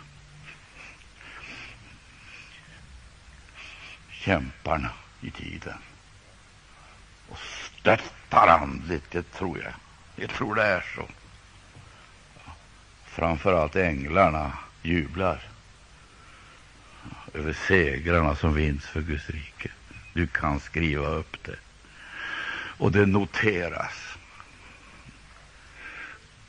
[4.12, 4.90] kämparna
[5.22, 5.78] i tiden
[7.30, 9.74] och stöttar andligt, det tror jag.
[10.16, 11.08] Jag tror det är så.
[13.06, 15.50] Framför allt änglarna jublar
[17.34, 19.70] över segrarna som vinns för Guds rike.
[20.14, 21.56] Du kan skriva upp det.
[22.78, 24.18] Och det noteras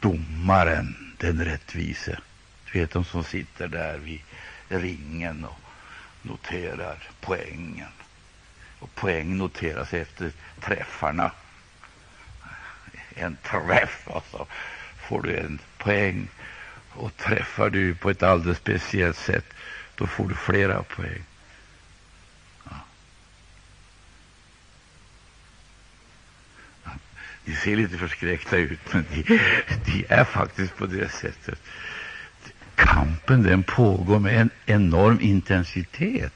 [0.00, 2.18] domaren, den rättvise.
[2.72, 4.20] Du vet de som sitter där vid
[4.68, 5.60] ringen och
[6.22, 7.88] noterar poängen.
[8.78, 11.32] Och poäng noteras efter träffarna.
[13.14, 14.46] En träff, alltså,
[15.08, 16.28] får du en poäng.
[16.92, 19.46] Och träffar du på ett alldeles speciellt sätt,
[20.00, 21.22] då får du flera poäng.
[22.64, 22.76] Ja.
[27.44, 29.22] Ni ser lite förskräckta ut, men de,
[29.84, 31.58] de är faktiskt på det sättet.
[32.74, 36.32] Kampen den pågår med en enorm intensitet.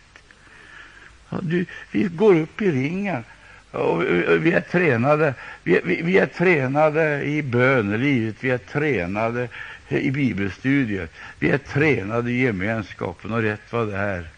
[1.28, 3.24] Ja, du, vi går upp i ringen
[3.70, 4.02] och
[4.46, 9.48] vi är tränade vi, vi, vi är tränade i bönelivet, vi är tränade
[9.88, 11.08] i bibelstudier,
[11.38, 14.28] vi är tränade i gemenskapen, och rätt vad det är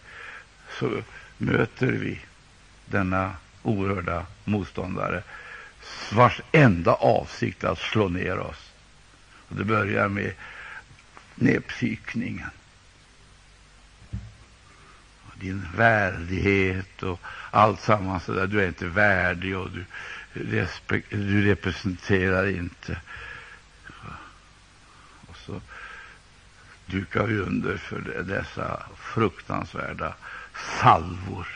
[0.79, 1.01] så
[1.37, 2.19] möter vi
[2.85, 3.33] denna
[3.63, 5.23] oerhörda motståndare
[6.11, 8.71] vars enda avsikt är att slå ner oss.
[9.49, 10.33] Och det börjar med
[11.35, 12.49] nedpsykningen.
[15.39, 17.19] Din värdighet och
[17.51, 18.47] allt sammans där.
[18.47, 19.85] Du är inte värdig och du,
[21.09, 23.01] du representerar inte.
[25.27, 25.61] Och så
[26.87, 30.13] dukar vi under för dessa fruktansvärda
[30.81, 31.47] salvor.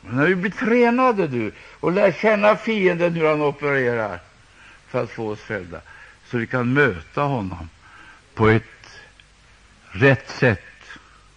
[0.00, 4.20] Men när vi blir tränade du, och lär känna fienden hur han opererar
[4.88, 5.80] för att få oss fällda,
[6.26, 7.68] så vi kan möta honom
[8.34, 9.00] på ett
[9.90, 10.60] rätt sätt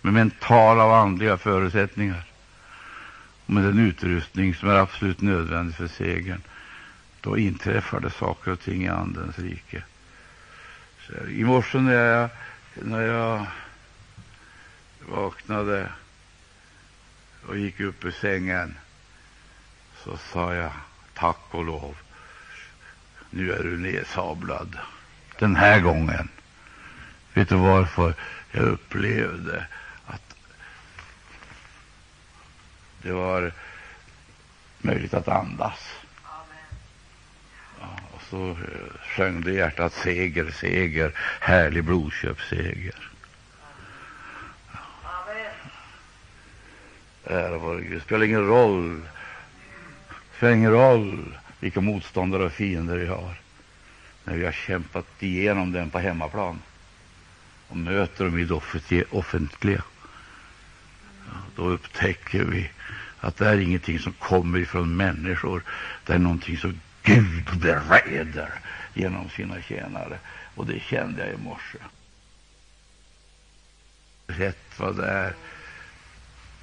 [0.02, 2.24] med mentala och andliga förutsättningar
[3.46, 6.42] och med den utrustning som är absolut nödvändig för segern,
[7.22, 9.84] då inträffar det saker och ting i Andens rike.
[11.08, 12.30] Så I morse när jag,
[12.74, 13.46] när jag
[15.08, 15.90] vaknade
[17.48, 18.78] och gick upp ur sängen
[20.04, 20.72] så sa jag
[21.14, 21.96] tack och lov,
[23.30, 24.78] nu är du nedsablad
[25.40, 26.30] den här gången.
[27.34, 28.14] Vet du varför?
[28.52, 29.66] Jag upplevde
[30.06, 30.36] att
[33.02, 33.52] det var
[34.82, 36.03] möjligt att andas.
[38.34, 38.56] Så eh,
[39.04, 43.10] sjöng det hjärtat seger, seger, härlig blodköpsseger.
[47.26, 47.92] Ära vare Gud.
[47.92, 49.02] Det spelar ingen roll.
[50.38, 53.34] Spelar ingen roll vilka motståndare och fiender vi har.
[54.24, 56.60] När vi har kämpat igenom den på hemmaplan
[57.68, 58.44] och möter dem i
[58.90, 59.84] det offentliga,
[61.56, 62.70] då upptäcker vi
[63.20, 65.64] att det är ingenting som kommer ifrån människor.
[66.06, 68.60] Det är någonting som Gud bereder
[68.94, 70.20] genom sina tjänare.
[70.56, 71.78] Och det kände jag i morse.
[74.28, 75.36] Rätt vad det är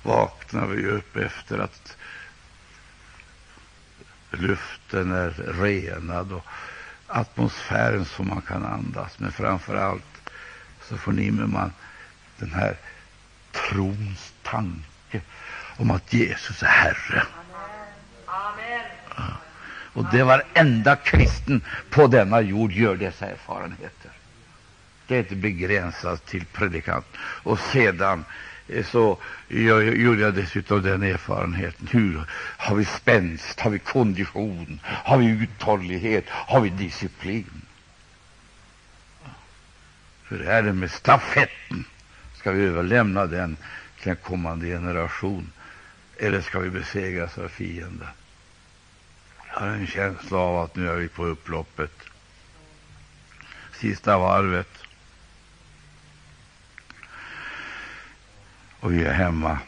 [0.02, 1.96] vaknar vi upp efter att
[4.30, 6.44] luften är renad och
[7.06, 9.18] atmosfären som man kan andas.
[9.18, 10.30] Men framför allt
[10.82, 11.72] så förnimmer man
[12.38, 12.76] den här
[13.52, 15.20] trons tanke
[15.76, 17.26] om att Jesus är Herre.
[19.92, 21.60] Och det varenda kristen
[21.90, 24.10] på denna jord gör dessa erfarenheter.
[25.06, 27.06] Det är inte begränsat till predikant.
[27.18, 28.24] Och sedan
[28.68, 29.18] eh, så
[29.48, 31.88] jag, gjorde jag dessutom den erfarenheten.
[31.90, 32.24] Hur
[32.56, 37.62] har vi spänst, har vi kondition, har vi uthållighet, har vi disciplin?
[40.28, 41.84] Hur är det med stafetten?
[42.34, 43.56] Ska vi överlämna den
[44.00, 45.52] till en kommande generation
[46.18, 48.08] eller ska vi besegras av fienden?
[49.52, 51.92] Jag har en känsla av att nu är vi på upploppet.
[53.72, 54.80] Sista varvet.
[58.80, 59.58] och vi är hemma.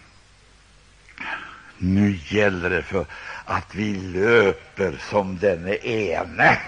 [1.78, 3.06] Nu gäller det för
[3.44, 6.58] att vi löper som denne ene.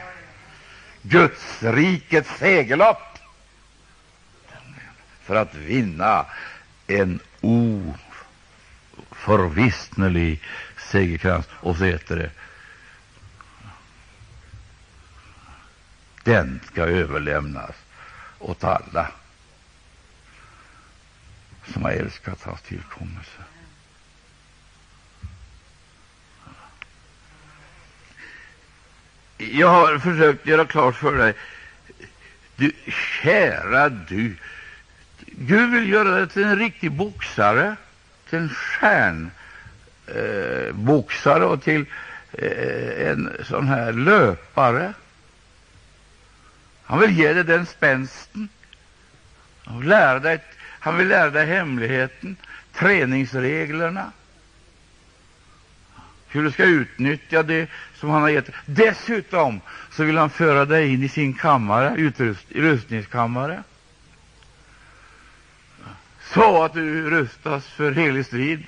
[1.02, 3.18] Guds rikets segerlopp
[5.22, 6.26] för att vinna
[6.86, 7.20] en
[9.20, 10.42] oförvissnelig
[10.78, 11.46] segerkrans.
[11.60, 12.30] Och så heter det
[16.24, 17.74] den ska överlämnas
[18.38, 19.08] åt alla
[21.72, 23.30] som har älskat hans tillkommelse.
[29.38, 31.34] Jag har försökt göra klart för dig,
[32.56, 32.72] du,
[33.22, 34.36] kära du,
[35.26, 37.76] Gud vill göra dig till en riktig boxare,
[38.28, 41.86] till en stjärnboxare eh, och till
[42.32, 44.94] eh, en sån här löpare.
[46.84, 48.48] Han vill ge dig den spänsten.
[49.64, 50.40] Och lära dig
[50.84, 52.36] han vill lära dig hemligheten,
[52.72, 54.12] träningsreglerna,
[56.28, 58.50] hur du ska utnyttja det som han har gett.
[58.66, 59.60] Dessutom
[59.90, 63.62] så vill han föra dig in i sin kammare, utrustningskammare,
[66.34, 68.64] så att du rustas för helig strid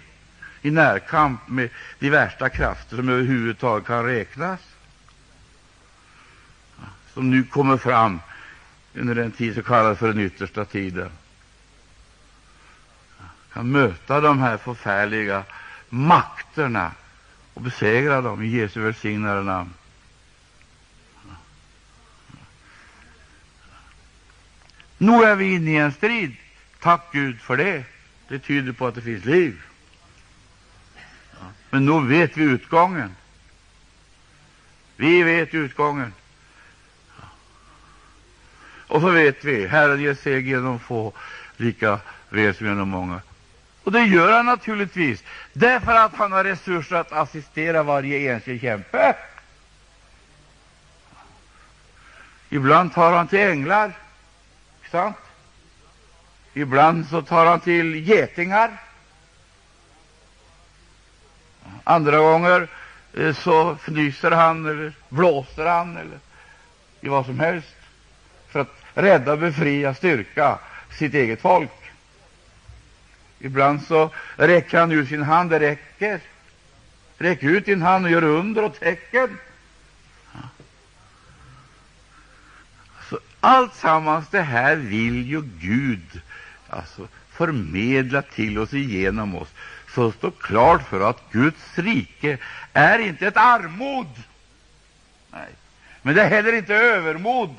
[0.62, 4.60] i närkamp med de värsta krafter som överhuvudtaget kan räknas,
[7.16, 8.20] som nu kommer fram
[8.94, 11.10] under den tid som kallas för den yttersta tiden
[13.52, 15.44] kan möta de här förfärliga
[15.88, 16.92] makterna
[17.54, 19.74] och besegra dem i Jesu välsignade namn.
[24.98, 26.36] Nu är vi inne i en strid.
[26.80, 27.84] Tack Gud för det.
[28.28, 29.62] Det tyder på att det finns liv.
[31.70, 33.16] Men nu vet vi utgången.
[34.96, 36.12] Vi vet utgången.
[38.89, 41.12] Och så vet vi, Herren ger seger genom få,
[41.57, 43.20] lika väl som genom många.
[43.84, 49.16] Och det gör han naturligtvis, därför att han har resurser att assistera varje enskild kämpe.
[52.49, 53.93] Ibland tar han till änglar,
[54.91, 55.16] sant?
[56.55, 58.70] Ibland så tar han till getingar.
[61.84, 62.68] Andra gånger
[63.14, 66.18] eh, så fnyser han eller blåser han eller
[67.01, 67.75] i vad som helst
[68.97, 70.59] rädda, befria, styrka
[70.99, 71.70] sitt eget folk.
[73.38, 75.51] Ibland så räcker han ut sin hand.
[75.51, 76.20] Det räcker.
[77.18, 79.38] Räck ut din hand och gör under och tecken.
[83.11, 86.20] Så allt sammans det här vill ju Gud
[86.68, 89.49] alltså, förmedla till oss igenom oss
[89.94, 92.38] så står klart för att Guds rike
[92.72, 94.22] är inte ett armod.
[95.32, 95.49] Nej.
[96.03, 97.55] Men det är heller inte övermod.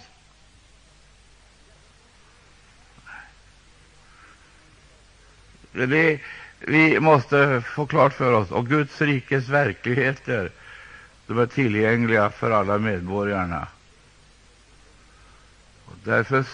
[5.86, 6.20] Det,
[6.60, 10.52] vi måste få klart för oss, och Guds rikes verkligheter
[11.28, 13.68] de är tillgängliga för alla medborgarna.
[15.86, 16.46] Och därför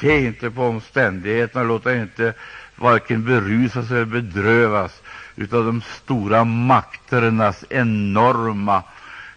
[0.00, 2.34] se inte på omständigheterna, låt dig inte
[2.76, 5.02] varken berusas eller bedrövas
[5.36, 8.82] utav de stora makternas enorma,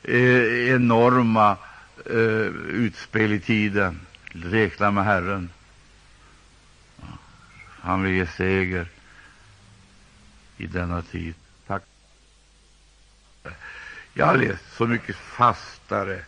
[0.03, 1.57] eh, enorma
[2.05, 3.99] eh, utspel i tiden.
[4.29, 5.49] Räkna med Herren.
[7.79, 8.87] Han vill ge seger
[10.57, 11.33] i denna tid.
[11.67, 11.83] Tack.
[14.13, 16.25] Jag har läst så mycket fastare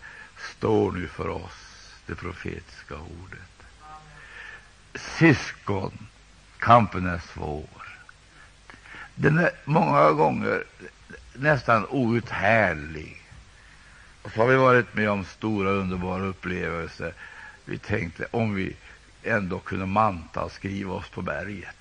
[0.57, 1.67] står nu för oss
[2.05, 3.39] det profetiska ordet.
[4.95, 6.07] Syskon,
[6.57, 7.97] kampen är svår.
[9.15, 10.63] Den är många gånger
[11.34, 13.23] nästan outhärdlig.
[14.21, 17.13] Och så har vi varit med om stora, underbara upplevelser.
[17.65, 18.75] Vi tänkte om vi
[19.23, 21.76] ändå kunde manta och skriva oss på berget.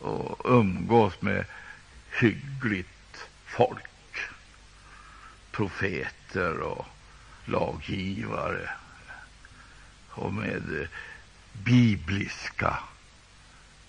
[0.00, 1.44] Och umgås med
[2.20, 4.18] hyggligt folk,
[5.50, 6.86] profeter och
[7.44, 8.70] laggivare
[10.10, 10.88] och med
[11.52, 12.78] bibliska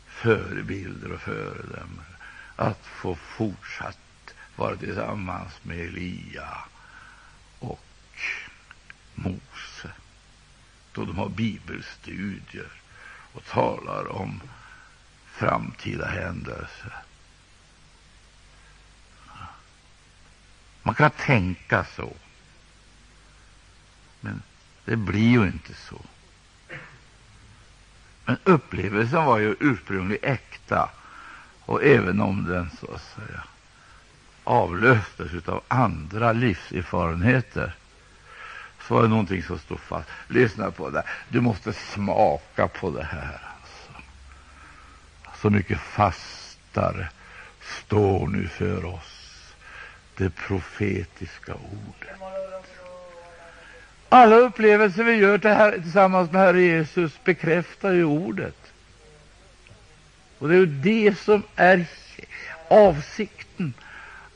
[0.07, 2.05] förebilder och föredömen.
[2.55, 3.97] Att få fortsatt
[4.55, 6.57] vara tillsammans med Elia
[7.59, 7.85] och
[9.15, 9.91] Mose
[10.93, 12.71] då de har bibelstudier
[13.33, 14.41] och talar om
[15.41, 16.93] framtida händelser.
[20.83, 22.13] Man kan tänka så,
[24.19, 24.41] men
[24.85, 26.01] det blir ju inte så.
[28.25, 30.89] Men upplevelsen var ju ursprungligen äkta,
[31.65, 33.43] och även om den så att säga
[34.43, 37.75] avlöstes av andra livserfarenheter
[38.87, 40.09] så var det någonting som stod fast.
[40.27, 41.03] Lyssna på det.
[41.29, 43.50] Du måste smaka på det här
[45.41, 47.09] så mycket fastare
[47.61, 49.21] står nu för oss
[50.17, 52.19] det profetiska ordet.
[54.09, 58.71] Alla upplevelser vi gör tillsammans med Herre Jesus bekräftar ju ordet.
[60.37, 61.85] Och det är ju det som är
[62.67, 63.73] avsikten,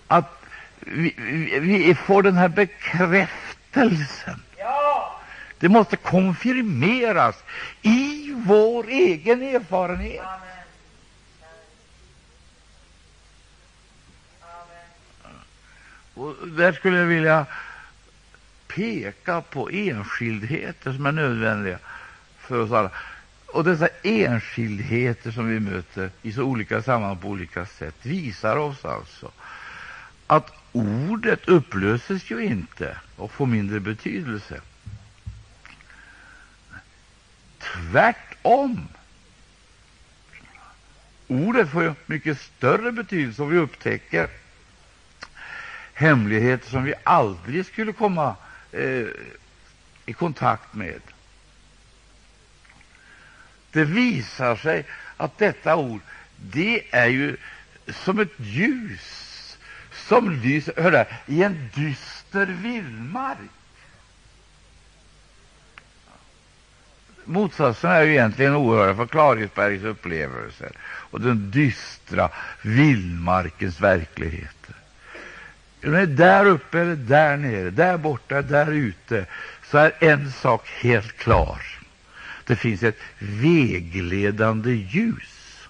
[0.08, 0.42] att
[0.80, 4.42] vi, vi, vi får den här bekräftelsen.
[5.60, 7.36] Det måste konfirmeras
[7.82, 10.26] i vår egen erfarenhet.
[16.16, 17.46] Och där skulle jag vilja
[18.68, 21.80] peka på enskildheter som är nödvändiga
[22.38, 22.92] för oss alla.
[23.46, 28.86] Och dessa enskildheter som vi möter i så olika sammanhang på olika sätt visar oss
[28.86, 29.32] alltså
[30.28, 34.62] att ordet upplöses ju inte och får mindre betydelse.
[37.60, 38.88] Tvärtom.
[41.28, 44.30] Ordet får ju mycket större betydelse om vi upptäcker
[45.96, 48.36] hemligheter som vi aldrig skulle komma
[48.72, 49.08] eh,
[50.06, 51.02] i kontakt med.
[53.72, 54.86] Det visar sig
[55.18, 56.02] att detta ord
[56.38, 57.38] det är ju
[57.88, 59.58] som ett ljus
[59.92, 63.38] som lyser hörde, i en dyster vildmark.
[67.26, 72.30] motsatsen är ju egentligen oerhörda för Klarhetsbergs upplevelser och den dystra
[72.62, 74.76] vildmarkens verkligheter.
[75.84, 79.26] Om är där uppe eller där nere, där borta, där ute,
[79.72, 81.62] så är en sak helt klar.
[82.46, 85.68] Det finns ett vägledande ljus.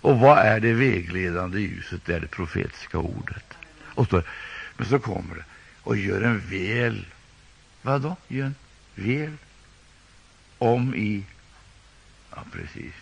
[0.00, 2.00] Och vad är det vägledande ljuset?
[2.04, 3.54] Det är det profetiska ordet.
[3.82, 4.22] Och så,
[4.76, 5.44] men så kommer det
[5.82, 7.06] och gör en väl.
[7.82, 8.16] Vad då?
[8.28, 8.54] Gör en
[8.94, 9.36] väl
[10.58, 11.24] om i...
[12.30, 12.94] Ja, precis.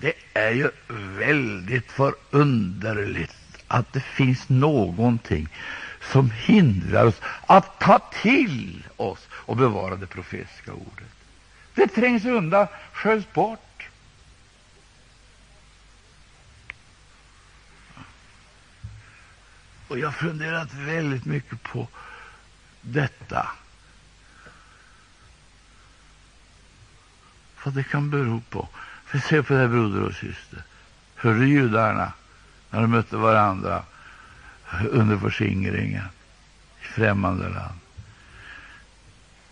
[0.00, 0.70] Det är ju
[1.18, 3.43] väldigt förunderligt
[3.74, 5.48] att det finns någonting
[6.12, 11.08] som hindrar oss att ta till oss och bevara det profetiska ordet.
[11.74, 13.88] Det trängs undan, sköljs bort.
[19.88, 21.88] Och jag har funderat väldigt mycket på
[22.80, 23.50] detta.
[27.64, 28.68] Vad det kan bero på.
[29.04, 30.62] För se på det, här, broder och syster.
[31.14, 32.12] Hörde judarna
[32.74, 33.82] när de mötte varandra
[34.90, 36.04] under förskingringen
[36.80, 37.78] i främmande land.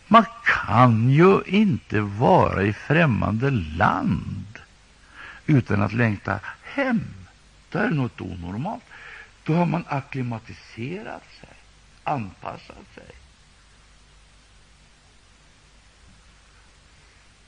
[0.07, 4.59] Man kan ju inte vara i främmande land
[5.47, 7.01] utan att längta hem.
[7.69, 8.85] Det är något onormalt.
[9.45, 11.57] Då har man akklimatiserat sig,
[12.05, 13.11] anpassat sig.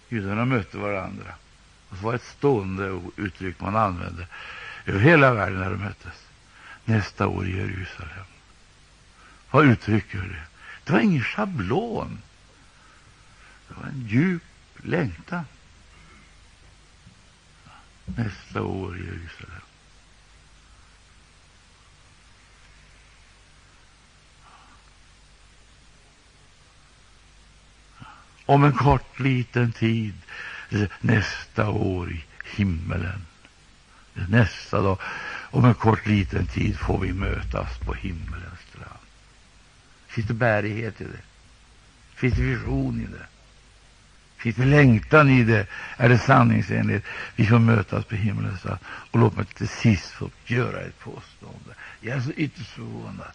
[0.09, 1.35] Judarna mötte varandra.
[1.91, 4.27] Det var ett stående uttryck man använde
[4.87, 6.27] över hela världen när de möttes.
[6.85, 8.25] Nästa år i Jerusalem.
[9.51, 10.47] Vad uttrycker det?
[10.85, 12.19] Det var ingen schablon.
[13.69, 14.43] Det var en djup
[14.83, 15.45] längtan.
[18.05, 19.61] Nästa år i Jerusalem.
[28.47, 30.15] Om en kort liten tid,
[31.01, 33.27] nästa år i himmelen.
[34.15, 34.99] Nästa dag,
[35.51, 38.99] om en kort liten tid, får vi mötas på himmelens strand.
[40.07, 41.21] Finns det bärighet i det?
[42.15, 43.27] Finns det vision i det?
[44.37, 45.67] Finns det längtan i det?
[45.97, 47.07] Är det sanningsenligt?
[47.37, 48.79] Vi får mötas på himmelens strand.
[49.11, 51.75] Och låt mig till sist få göra ett påstående.
[52.01, 53.33] Jag är så ytterst förvånad.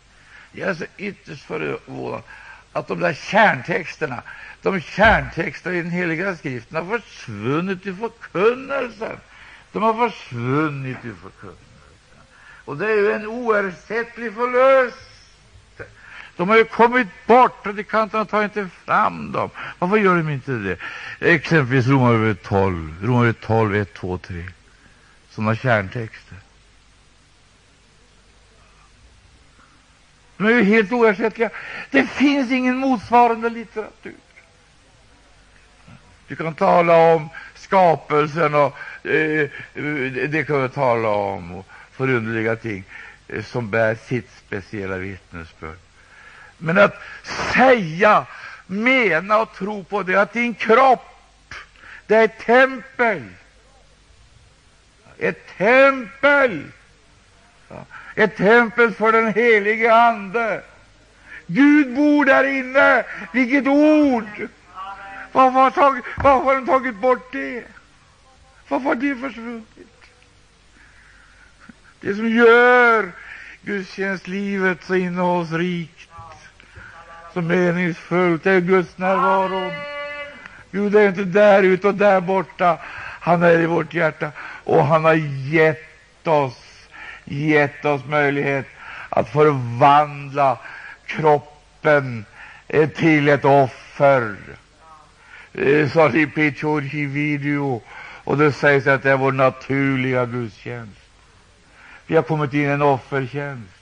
[0.51, 2.23] Jag är så ytterst förvånad
[2.71, 4.21] att de där kärntexterna,
[4.61, 9.17] de kärntexterna i den heliga skriften har försvunnit i förkunnelsen.
[9.71, 11.65] De har försvunnit ur förkunnelsen.
[12.65, 15.09] Och det är ju en oersättlig förlust.
[16.35, 19.49] De har ju kommit bort, predikanterna tar inte fram dem.
[19.79, 20.77] Varför gör de inte det?
[21.19, 24.45] Exempelvis Romarbrevet 12, Romarbrevet 12, 1, 2, 3.
[25.29, 26.37] Sådana kärntexter.
[30.37, 31.49] De är ju helt oersättliga.
[31.89, 34.15] Det finns ingen motsvarande litteratur.
[36.27, 37.29] Du kan tala om
[37.69, 39.49] skapelsen och eh,
[40.29, 42.83] det kan vi tala om och förunderliga ting
[43.27, 45.77] eh, som bär sitt speciella vittnesbörd.
[46.57, 46.95] Men att
[47.53, 48.25] säga,
[48.67, 51.55] mena och tro på det, att din kropp,
[52.07, 53.23] det är ett tempel.
[55.17, 56.63] Ett tempel.
[58.15, 60.61] Ett tempel för den helige Ande.
[61.47, 63.03] Gud bor där inne.
[63.33, 64.49] Vilket ord!
[65.39, 67.63] Varför har, tagit, varför har de tagit bort det?
[68.67, 70.01] Varför har det försvunnit?
[71.99, 73.11] Det som gör
[73.61, 76.09] gudstjänstlivet så innehållsrikt,
[77.33, 79.71] så meningsfullt, är Guds närvaro.
[80.71, 82.77] Gud är inte där ute och där borta.
[83.21, 84.31] Han är i vårt hjärta,
[84.63, 85.13] och han har
[85.53, 86.87] gett oss,
[87.25, 88.67] gett oss möjlighet
[89.09, 90.57] att förvandla
[91.05, 92.25] kroppen
[92.95, 94.35] till ett offer
[95.59, 97.81] eh, Petjorki video.
[98.23, 100.99] Och det sägs att det är vår naturliga gudstjänst.
[102.07, 103.73] Vi har kommit in i en offertjänst.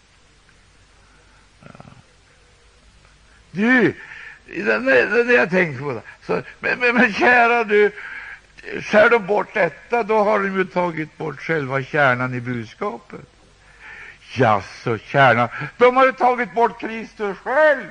[1.63, 1.69] Ja.
[3.51, 3.95] Du,
[4.45, 6.01] det, det, det jag tänker på.
[6.25, 7.91] Så, men, men, men kära du,
[8.81, 13.25] skär de bort detta, då har de ju tagit bort själva kärnan i budskapet.
[14.33, 15.49] Jaså, kärnan.
[15.77, 17.87] De har ju tagit bort Kristus själv.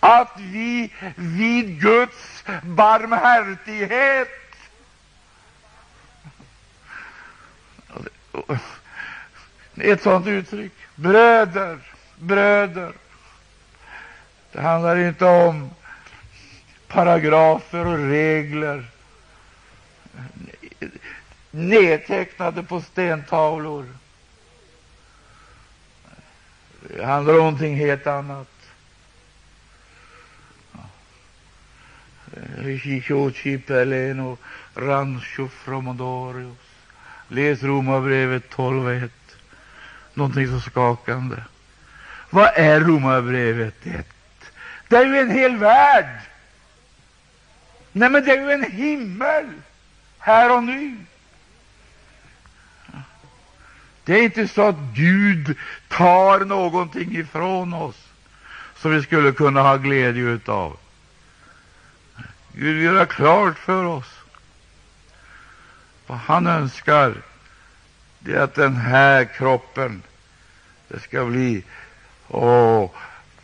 [0.00, 4.28] Att vi vid Guds barmhärtighet
[9.76, 10.72] ett sådant uttryck.
[10.94, 11.78] Bröder,
[12.18, 12.92] bröder.
[14.52, 15.70] Det handlar inte om
[16.88, 18.84] paragrafer och regler
[21.50, 23.86] nedtecknade på stentavlor.
[26.80, 28.57] Det handlar om någonting helt annat.
[32.82, 34.38] Chichocipeleno
[34.74, 36.56] Rancho Fromodorius.
[37.28, 39.10] Läs Romarbrevet 12.1.
[40.14, 41.36] Någonting så skakande.
[42.30, 44.06] Vad är Romarbrevet 1?
[44.88, 46.20] Det är ju en hel värld.
[47.92, 49.46] Nej, men det är ju en himmel
[50.18, 50.96] här och nu.
[54.04, 55.56] Det är inte så att Gud
[55.88, 58.08] tar någonting ifrån oss
[58.76, 60.76] som vi skulle kunna ha glädje av.
[62.60, 64.14] Gud vill göra klart för oss
[66.06, 67.14] vad han önskar
[68.18, 70.02] det är att den här kroppen
[70.88, 71.64] det ska bli
[72.28, 72.90] åh,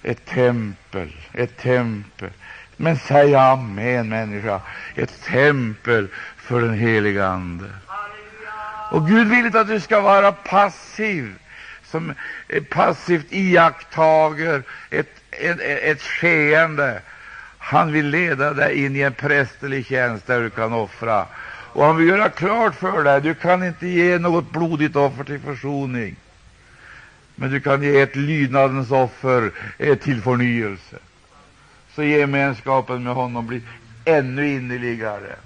[0.03, 2.31] ett tempel, ett tempel.
[2.77, 4.61] Men säg amen, människa,
[4.95, 7.71] ett tempel för den heliga Ande.
[8.91, 11.35] Och Gud vill inte att du ska vara passiv,
[11.85, 12.15] som
[12.49, 17.03] eh, passivt iakttager ett, ett, ett skeende.
[17.67, 21.27] Han vill leda dig in i en prästerlig tjänst där du kan offra.
[21.73, 25.41] Och han vill göra klart för dig, du kan inte ge något blodigt offer till
[25.41, 26.17] försoning.
[27.35, 30.97] Men du kan ge ett lydnadens offer eh, till förnyelse.
[31.95, 33.63] Så gemenskapen med honom blir
[34.05, 35.37] ännu innerligare,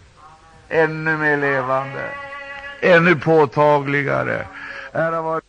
[0.69, 2.11] ännu mer levande,
[2.81, 4.47] ännu påtagligare.
[4.93, 5.41] Ära vare,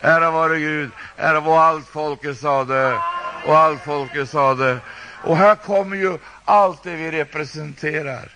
[0.00, 2.98] ära vare Gud, ära vare allt folket sade,
[3.46, 4.78] och allt folket sade.
[5.24, 8.32] Och här kommer ju allt det vi representerar.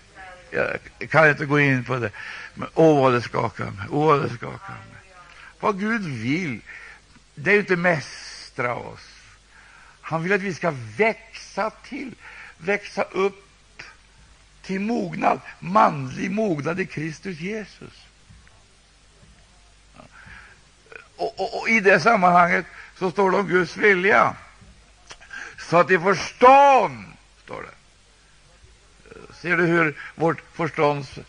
[0.49, 0.79] Jag
[1.09, 2.11] kan inte gå in på det,
[2.53, 3.85] men åh, vad det skakar mig.
[3.91, 5.13] Åh, vad det skakar mig.
[5.59, 6.61] Vad Gud vill,
[7.35, 9.09] det är ju inte mästra oss.
[10.01, 12.15] Han vill att vi ska växa till,
[12.57, 13.83] växa upp
[14.61, 18.05] till mognad, manlig mognad i Kristus Jesus.
[21.17, 22.65] Och, och, och, I det sammanhanget
[22.97, 24.35] så står det om Guds vilja.
[25.69, 27.05] Så att i förstånd,
[27.45, 27.79] står det.
[29.33, 30.37] Ser du hur vårt,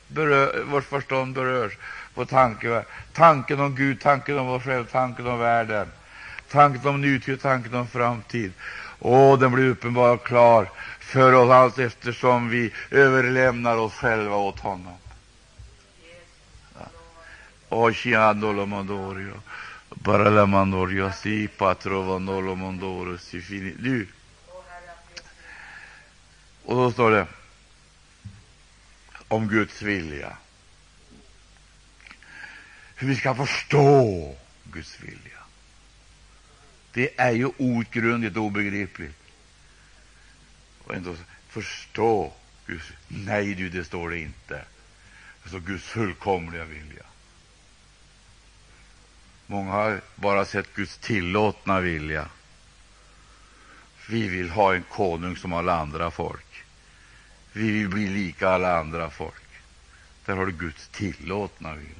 [0.09, 1.73] berör, vårt förstånd berörs
[2.15, 5.89] på tanke, tanken om Gud, tanken om oss själva, tanken om världen,
[6.51, 8.53] tanken om nutid, tanken om framtid.
[8.99, 10.71] Och den blir uppenbar och klar
[11.01, 14.95] för oss allt eftersom vi överlämnar oss själva åt honom.
[17.69, 19.35] Oceanolo Mondorio,
[20.03, 23.75] Paralamandorio, si patrovanolo mandoro si fini.
[23.79, 24.07] Du.
[26.65, 27.27] Och då står det
[29.29, 30.37] om Guds vilja.
[32.95, 35.39] Hur vi ska förstå Guds vilja.
[36.93, 39.17] Det är ju outgrundligt och obegripligt.
[40.85, 41.17] Och ändå
[41.49, 42.33] förstå
[42.67, 44.65] Guds Nej, du, det står det inte.
[45.43, 47.05] Det står Guds fullkomliga vilja.
[49.47, 52.29] Många har bara sett Guds tillåtna vilja.
[54.09, 56.50] Vi vill ha en konung som alla andra folk.
[57.53, 59.35] Vi vill bli lika alla andra folk.
[60.25, 61.95] Där har du Guds tillåtna vilja.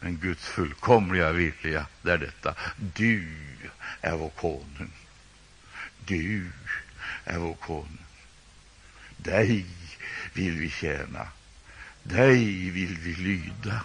[0.00, 2.54] Men Guds fullkomliga vilja, det är detta.
[2.76, 3.36] Du
[4.00, 4.92] är vår konung.
[6.04, 6.50] Du
[7.24, 7.98] är vår konung.
[9.16, 9.66] Dig
[10.32, 11.28] vill vi tjäna.
[12.02, 13.84] Dig vill vi lyda.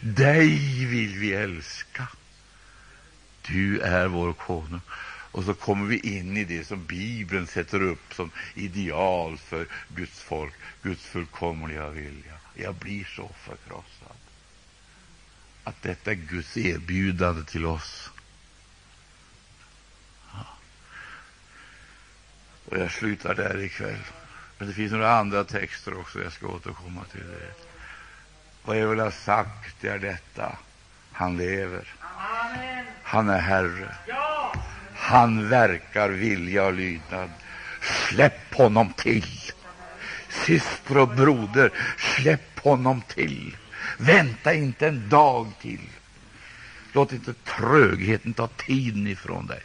[0.00, 2.06] Dig vill vi älska.
[3.42, 4.80] Du är vår konung.
[5.34, 10.20] Och så kommer vi in i det som Bibeln sätter upp som ideal för Guds
[10.20, 12.34] folk, Guds fullkomliga vilja.
[12.54, 14.16] Jag blir så förkrossad
[15.64, 18.10] att detta är Guds erbjudande till oss.
[22.68, 24.04] Och jag slutar där ikväll.
[24.58, 27.52] Men det finns några andra texter också, jag ska återkomma till det.
[28.64, 30.58] Vad jag vill ha sagt är detta.
[31.12, 31.94] Han lever.
[33.02, 33.94] Han är Herre.
[35.04, 37.30] Han verkar vilja och lydnad.
[37.80, 39.26] Släpp honom till.
[40.46, 43.56] Syster och broder, släpp honom till.
[43.98, 45.88] Vänta inte en dag till.
[46.92, 49.62] Låt inte trögheten ta tiden ifrån dig.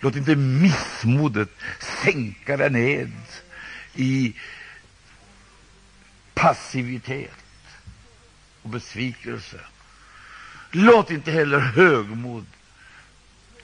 [0.00, 1.50] Låt inte missmodet
[2.04, 3.12] sänka dig ned
[3.94, 4.34] i
[6.34, 7.30] passivitet
[8.62, 9.60] och besvikelse.
[10.70, 12.46] Låt inte heller högmod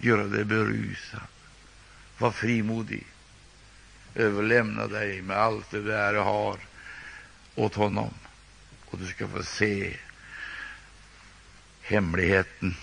[0.05, 1.20] göra dig berusad.
[2.18, 3.07] Var frimodig.
[4.14, 6.59] Överlämna dig med allt det du har
[7.55, 8.14] åt honom.
[8.86, 9.96] Och du ska få se
[11.82, 12.76] hemligheten,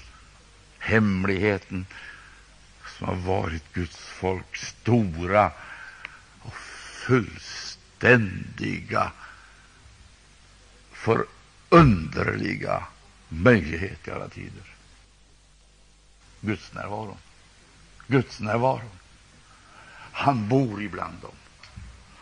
[0.80, 1.86] hemligheten
[2.98, 5.52] som har varit Guds folks stora
[6.42, 6.56] och
[7.08, 9.12] fullständiga,
[10.92, 12.84] förunderliga
[13.30, 14.76] möjlighet i alla tider.
[16.42, 17.18] Guds närvaro.
[18.08, 18.90] Guds närvaro.
[20.12, 21.36] Han bor ibland dem.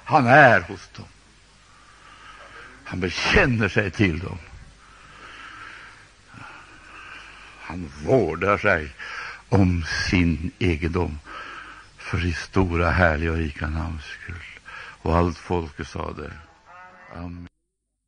[0.03, 1.05] Han är hos dem.
[2.84, 4.38] Han bekänner sig till dem.
[7.61, 8.91] Han vårdar sig
[9.49, 11.20] om sin egendom
[11.97, 14.43] för ditt stora, härliga och rika namns skull.
[15.01, 16.32] Och allt folket sade
[17.15, 17.49] Amen.